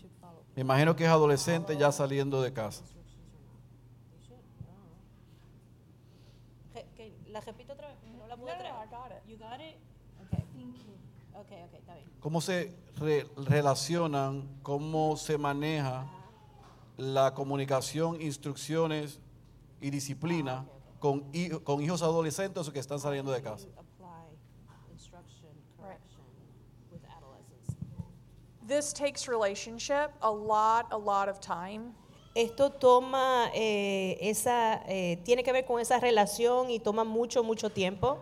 [0.55, 2.83] Me imagino que es adolescente ya saliendo de casa.
[7.31, 7.97] ¿La repito otra vez?
[8.41, 8.87] No la pude No, no, traer.
[8.87, 9.29] I got it.
[9.29, 9.77] You got it?
[10.25, 10.43] Okay.
[11.33, 12.07] Okay, okay, está bien.
[12.19, 16.05] ¿Cómo se re- relacionan, cómo se maneja
[16.97, 19.19] la comunicación, instrucciones
[19.79, 20.65] y disciplina
[20.99, 23.67] con, hi- con hijos adolescentes que están saliendo de casa?
[28.67, 31.93] This takes relationship a lot, a lot of time.
[32.35, 37.69] Esto toma eh, esa, eh, tiene que ver con esa relación y toma mucho, mucho
[37.69, 38.19] tiempo.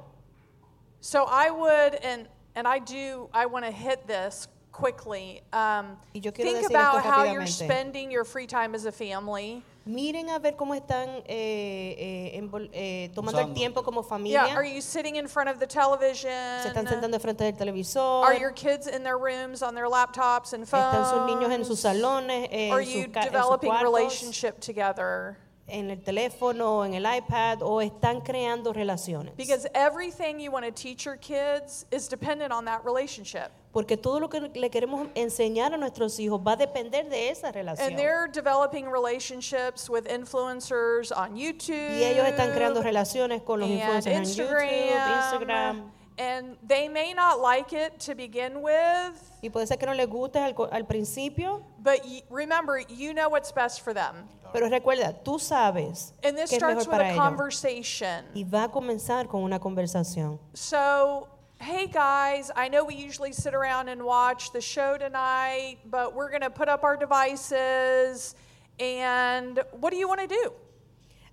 [1.02, 5.42] So I would, and and I do, I want to hit this quickly.
[5.54, 9.64] Um, Y yo think decir about how you're spending your free time as a family.
[9.88, 11.96] Miren a ver cómo están eh,
[12.36, 14.46] eh, eh, tomando el tiempo como familia.
[14.46, 16.30] Yeah, are you sitting in front of the television?
[16.62, 18.24] Se están sentando frente del televisor.
[18.24, 20.94] Are your kids in their rooms on their laptops and phones?
[20.94, 23.72] Están sus niños en sus salones, eh, Are en, you sus ca- en sus developing
[23.82, 25.38] relationship together?
[25.70, 29.36] En el teléfono, en el iPad, o están creando relaciones.
[29.36, 33.52] Because everything you want to teach your kids is dependent on that relationship.
[33.72, 37.52] Porque todo lo que le queremos enseñar a nuestros hijos va a depender de esa
[37.52, 37.88] relación.
[37.88, 41.98] And they're developing relationships with influencers on YouTube.
[41.98, 45.92] Y ellos están creando relaciones con los influencers en YouTube, Instagram.
[46.22, 50.06] And they may not like it to begin with, Y puede ser que no les
[50.06, 54.28] guste al, al principio, but y- remember, you know what's best for them.
[54.52, 57.18] pero recuerda, tú sabes And this qué es starts mejor with para a ellos.
[57.24, 58.26] conversation.
[58.36, 60.38] Y va a comenzar con una conversación.
[60.56, 61.30] So,
[61.62, 66.30] hey guys, I know we usually sit around and watch the show tonight, but we're
[66.30, 68.36] going to put up our devices.
[68.78, 70.52] And what do you want to do?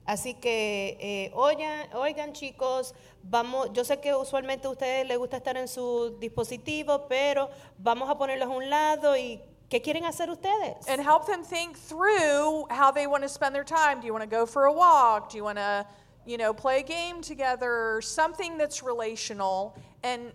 [0.07, 2.95] Así que, eh, oigan, oigan chicos,
[3.25, 8.09] vamos, yo sé que usualmente a ustedes les gusta estar en su dispositivo, pero vamos
[8.09, 10.87] a ponerlos a un lado y ¿qué quieren hacer ustedes?
[10.89, 14.01] And help them think through how they want to spend their time.
[14.01, 15.31] Do you want to go for a walk?
[15.31, 15.85] Do you want to,
[16.25, 18.01] you know, play a game together?
[18.01, 20.33] Something that's relational and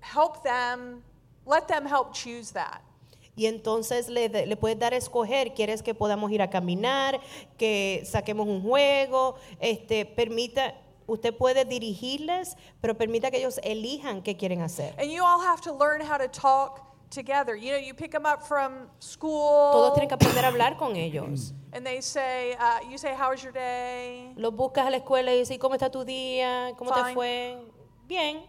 [0.00, 1.02] help them,
[1.46, 2.82] let them help choose that.
[3.40, 7.18] Y entonces le, le puedes dar a escoger, quieres que podamos ir a caminar,
[7.56, 10.74] que saquemos un juego, este, permita,
[11.06, 14.94] usted puede dirigirles, pero permita que ellos elijan qué quieren hacer.
[14.98, 17.56] And you all have to learn how to talk together.
[17.56, 20.94] You know, you pick them up from Todos school tienen que aprender a hablar con
[20.96, 21.54] ellos.
[21.72, 24.34] and they say, uh, you say, how was your day?
[24.36, 26.74] Los buscas a la escuela y dices, ¿cómo está tu día?
[26.76, 27.14] ¿Cómo te Fine.
[27.14, 27.58] fue?
[28.06, 28.42] Bien.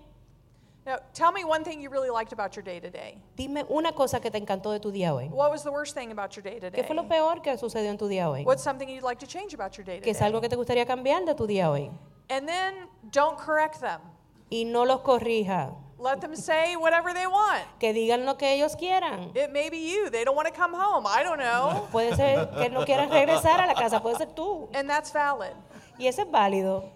[0.83, 3.21] Now, tell me one thing you really liked about your day today.
[3.35, 5.27] Dime una cosa que te encantó de tu día hoy.
[5.29, 6.83] What was the worst thing about your day ¿Qué today?
[6.83, 8.43] fue lo peor que sucedió en tu día hoy?
[8.43, 10.27] What's something you'd like to change about your day ¿Qué es today?
[10.29, 11.91] algo que te gustaría cambiar de tu día hoy?
[12.29, 14.01] And then don't correct them.
[14.49, 15.75] Y no los corrija.
[15.99, 17.63] Let them say whatever they want.
[17.79, 19.31] Que digan lo que ellos quieran.
[19.35, 20.09] It may be you.
[20.09, 21.05] They don't want to come home.
[21.05, 21.87] I don't know.
[21.91, 24.67] Puede ser que no quieran regresar a la casa, puede ser tú.
[24.73, 25.53] And that's valid.
[25.99, 26.89] Y eso es válido.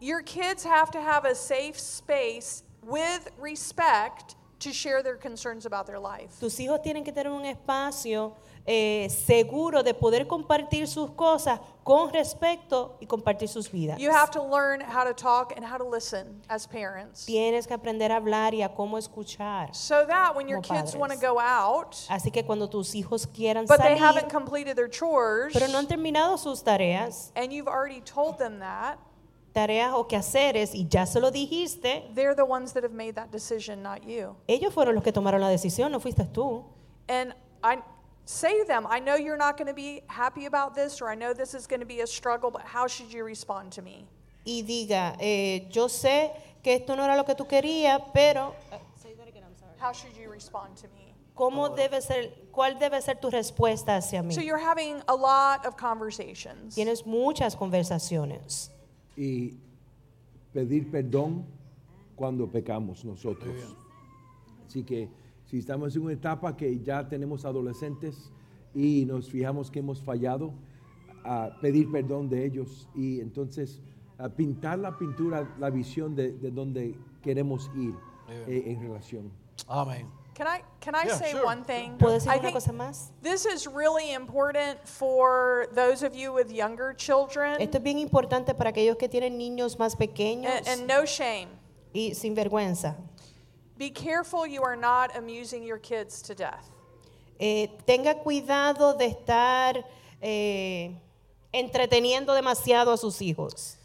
[0.00, 5.86] Your kids have to have a safe space with respect to share their concerns about
[5.86, 6.38] their life.
[6.40, 8.34] Tus hijos tienen que tener un espacio
[8.66, 13.98] eh, seguro de poder compartir sus cosas con respeto y compartir sus vidas.
[13.98, 17.26] You have to learn how to talk and how to listen as parents.
[17.26, 19.74] Tienes que aprender a hablar y a cómo escuchar.
[19.74, 23.66] So that when your kids want to go out, Así que cuando tus hijos quieran
[23.66, 28.00] but they haven't completed their chores, pero no han terminado sus tareas, and you've already
[28.00, 28.98] told them that,
[29.54, 33.30] tareas o quehaceres y ya se lo dijiste, they're the ones that have made that
[33.30, 34.36] decision, not you.
[34.48, 36.64] ellos fueron los que tomaron la decisión, no fuiste tú.
[37.08, 37.32] And
[37.62, 37.78] I
[38.24, 41.14] say to them, I know you're not going to be happy about this, or I
[41.14, 44.06] know this is going to be a struggle, but how should you respond to me?
[44.44, 46.32] Y diga, eh, yo sé
[46.62, 48.54] que esto no era lo que tú querías, pero
[49.78, 51.04] How should you respond to me?
[51.34, 54.32] ¿cómo debe ser, ¿cuál debe ser tu respuesta hacia mí?
[54.32, 56.74] So you're having a lot of conversations.
[56.74, 58.70] Tienes muchas conversaciones.
[59.16, 59.54] Y
[60.52, 61.44] pedir perdón
[62.16, 63.76] cuando pecamos nosotros.
[64.66, 65.08] Así que
[65.44, 68.30] si estamos en una etapa que ya tenemos adolescentes
[68.74, 70.52] y nos fijamos que hemos fallado,
[71.24, 73.80] a pedir perdón de ellos y entonces
[74.18, 77.94] a pintar la pintura, la visión de, de donde queremos ir
[78.28, 79.30] eh, en relación.
[79.66, 80.06] Amén.
[80.34, 81.44] Can I can I Yeah, say sure.
[81.44, 81.96] one thing?
[81.96, 83.10] ¿Puedo decir I una think cosa más?
[83.22, 87.60] this is really important for those of you with younger children.
[87.60, 91.48] Esto es bien importante para aquellos que tienen niños más pequeños And, and no shame.
[91.94, 92.96] y sin vergüenza.
[93.78, 96.66] Be careful you are not amusing your kids to death.
[97.40, 99.84] Eh, tenga cuidado de estar
[100.20, 100.96] eh,
[101.52, 103.76] entreteniendo demasiado a sus hijos.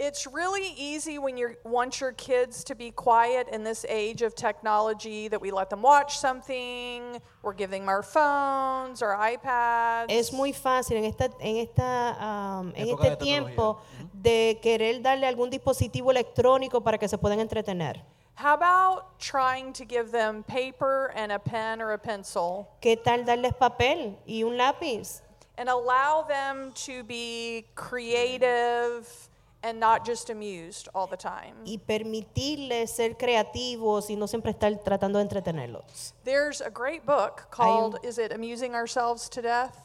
[0.00, 4.36] It's really easy when you want your kids to be quiet in this age of
[4.36, 10.06] technology that we let them watch something, we're giving them our phones or iPads.
[10.08, 13.80] Es muy fácil en, esta, en, esta, um, en Época de este tiempo
[14.14, 18.00] de querer darle algún dispositivo electrónico para que se puedan entretener.
[18.36, 23.24] How about trying to give them paper and a pen or a pencil ¿Qué tal
[23.24, 25.22] darles papel y un lápiz?
[25.56, 29.27] and allow them to be creative
[29.62, 31.54] and not just amused all the time?
[31.64, 36.12] Y permitirles ser creativos y no siempre estar tratando de entretenerlos.
[36.24, 39.76] There's a great book called Is it Amusing Ourselves to Death?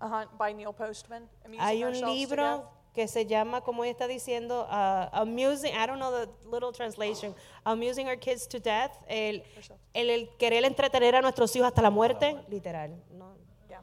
[0.00, 1.22] Uh-huh, by Neil Postman.
[1.44, 2.30] Amusing Hay un Ourselves to Death.
[2.30, 6.72] libro que se llama, como ella está diciendo, uh, Amusing, I don't know the little
[6.72, 7.34] translation,
[7.66, 9.42] Amusing Our Kids to Death, el,
[9.94, 12.96] el, el querer entretener a nuestros hijos hasta la muerte, literal.
[13.12, 13.34] ¿no?
[13.68, 13.80] Yeah.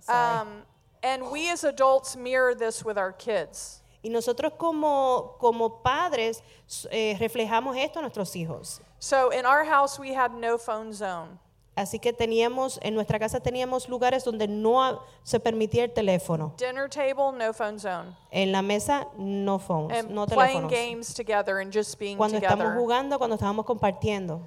[0.00, 0.40] Sorry.
[0.40, 0.62] Um,
[1.02, 3.80] and we as adults mirror this with our kids.
[4.04, 6.42] Y nosotros como, como padres
[6.90, 8.80] eh, reflejamos esto a nuestros hijos.
[8.98, 11.38] So in our house, we had no phone zone.
[11.76, 16.52] Así que teníamos, en nuestra casa teníamos lugares donde no se permitía el teléfono.
[16.58, 18.14] Dinner table, no phone zone.
[18.30, 20.70] En la mesa, no phones, And no playing teléfonos.
[20.70, 24.42] games together and just being Cuando estamos jugando, cuando estamos compartiendo.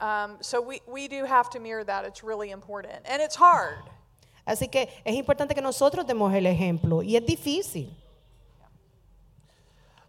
[0.00, 2.04] Um, so we, we do have to mirror that.
[2.06, 3.02] It's really important.
[3.04, 3.78] And it's hard.
[4.44, 7.02] Así que es importante que nosotros demos el ejemplo.
[7.02, 7.94] Y es difícil.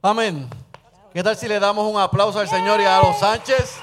[0.02, 0.50] Amén.
[1.14, 3.78] ¿Qué tal si le damos un aplauso al Señor y a los Sánchez?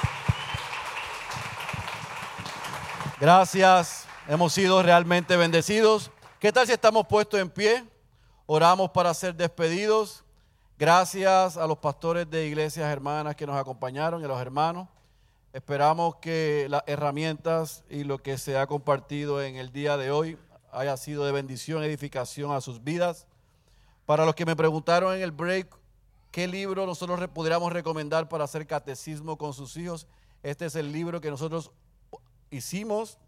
[3.19, 4.07] Gracias.
[4.29, 6.11] Hemos sido realmente bendecidos.
[6.39, 7.85] ¿Qué tal si estamos puestos en pie?
[8.47, 10.23] Oramos para ser despedidos.
[10.79, 14.89] Gracias a los pastores de iglesias hermanas que nos acompañaron y a los hermanos.
[15.53, 20.39] Esperamos que las herramientas y lo que se ha compartido en el día de hoy
[20.71, 23.27] haya sido de bendición, edificación a sus vidas.
[24.07, 25.69] Para los que me preguntaron en el break
[26.31, 30.07] qué libro nosotros pudiéramos recomendar para hacer catecismo con sus hijos,
[30.43, 31.71] este es el libro que nosotros
[32.51, 33.19] hicimos,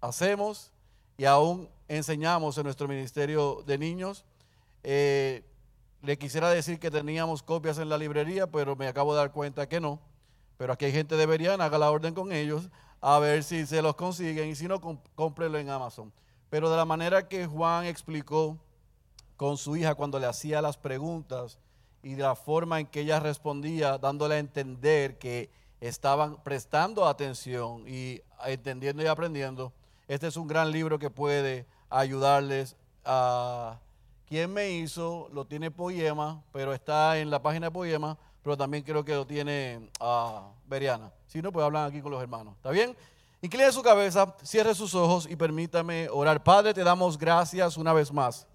[0.00, 0.72] hacemos
[1.18, 4.24] y aún enseñamos en nuestro ministerio de niños.
[4.82, 5.44] Eh,
[6.00, 9.68] le quisiera decir que teníamos copias en la librería, pero me acabo de dar cuenta
[9.68, 10.00] que no.
[10.58, 12.68] Pero aquí hay gente de haga la orden con ellos.
[13.00, 14.80] a ver si se los consiguen y si no,
[15.14, 16.12] cómprelo en Amazon.
[16.50, 18.58] Pero de la manera que Juan explicó
[19.36, 21.58] con su hija cuando le hacía las preguntas
[22.02, 25.48] y de la forma en que ella respondía, dándole a entender que
[25.80, 29.72] estaban prestando atención y entendiendo y aprendiendo,
[30.08, 33.78] este es un gran libro que puede ayudarles a...
[34.26, 35.30] ¿Quién me hizo?
[35.32, 39.26] Lo tiene Poema, pero está en la página de Poema, pero también creo que lo
[39.26, 41.12] tiene ah, Beriana.
[41.26, 42.54] Si no, pues hablan aquí con los hermanos.
[42.56, 42.96] ¿Está bien?
[43.40, 46.42] Incline su cabeza, cierre sus ojos y permítame orar.
[46.42, 48.46] Padre, te damos gracias una vez más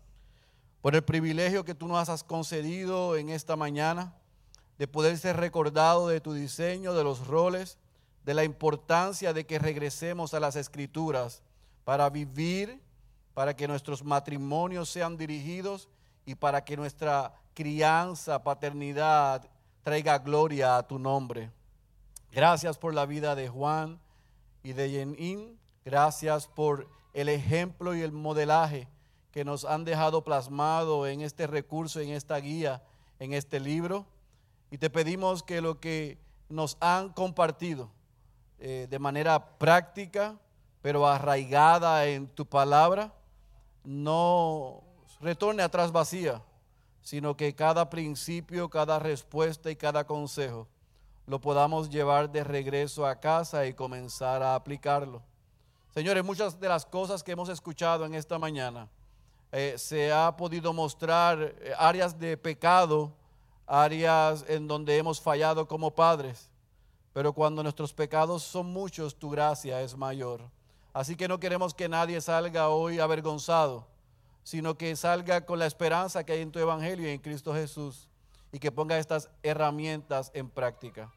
[0.82, 4.14] por el privilegio que tú nos has concedido en esta mañana
[4.78, 7.78] de poder ser recordado de tu diseño, de los roles,
[8.26, 11.42] de la importancia de que regresemos a las escrituras
[11.86, 12.82] para vivir,
[13.34, 15.88] para que nuestros matrimonios sean dirigidos
[16.26, 19.50] y para que nuestra crianza, paternidad
[19.84, 21.52] traiga gloria a tu nombre.
[22.32, 24.00] Gracias por la vida de Juan
[24.64, 25.60] y de Yenin.
[25.86, 28.88] Gracias por el ejemplo y el modelaje
[29.32, 32.82] que nos han dejado plasmado en este recurso, en esta guía,
[33.20, 34.06] en este libro.
[34.72, 36.18] Y te pedimos que lo que
[36.50, 37.92] nos han compartido
[38.60, 40.38] eh, de manera práctica,
[40.82, 43.14] pero arraigada en tu palabra,
[43.84, 44.82] no
[45.20, 46.42] retorne atrás vacía,
[47.04, 50.68] sino que cada principio, cada respuesta y cada consejo
[51.28, 55.22] lo podamos llevar de regreso a casa y comenzar a aplicarlo.
[55.94, 58.90] Señores, muchas de las cosas que hemos escuchado en esta mañana
[59.52, 63.12] eh, se ha podido mostrar eh, áreas de pecado,
[63.68, 66.50] áreas en donde hemos fallado como padres,
[67.14, 70.42] pero cuando nuestros pecados son muchos, tu gracia es mayor.
[70.94, 73.86] Así que no queremos que nadie salga hoy avergonzado,
[74.44, 78.08] sino que salga con la esperanza que hay en tu Evangelio y en Cristo Jesús
[78.52, 81.12] y que ponga estas herramientas en práctica.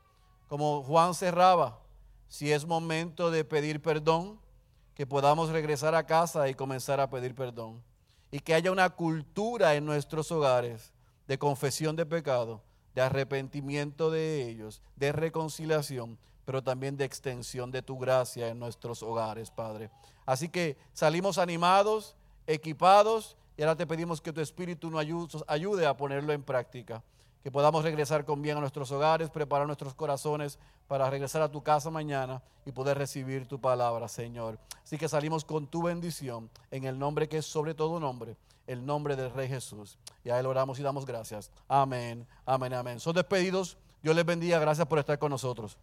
[0.49, 1.81] Como Juan cerraba,
[2.29, 4.41] si es momento de pedir perdón,
[4.95, 7.83] que podamos regresar a casa y comenzar a pedir perdón.
[8.31, 10.93] Y que haya una cultura en nuestros hogares
[11.29, 12.63] de confesión de pecado,
[12.95, 19.03] de arrepentimiento de ellos, de reconciliación, pero también de extensión de tu gracia en nuestros
[19.03, 19.91] hogares, Padre.
[20.25, 22.16] Así que salimos animados,
[22.47, 25.01] equipados, y ahora te pedimos que tu Espíritu nos
[25.47, 27.03] ayude, a ponerlo en práctica.
[27.43, 31.63] Que podamos regresar con bien a nuestros hogares, preparar nuestros corazones para regresar a tu
[31.63, 34.59] casa mañana y poder recibir tu palabra, Señor.
[34.83, 38.37] Así que salimos con tu bendición en el nombre que es sobre todo nombre,
[38.67, 39.97] el nombre del Rey Jesús.
[40.25, 41.53] Y a Él oramos y damos gracias.
[41.69, 43.01] Amén, amén, amén.
[43.01, 43.79] Son despedidos.
[44.03, 44.59] Dios les bendiga.
[44.59, 45.79] Gracias por estar con nosotros.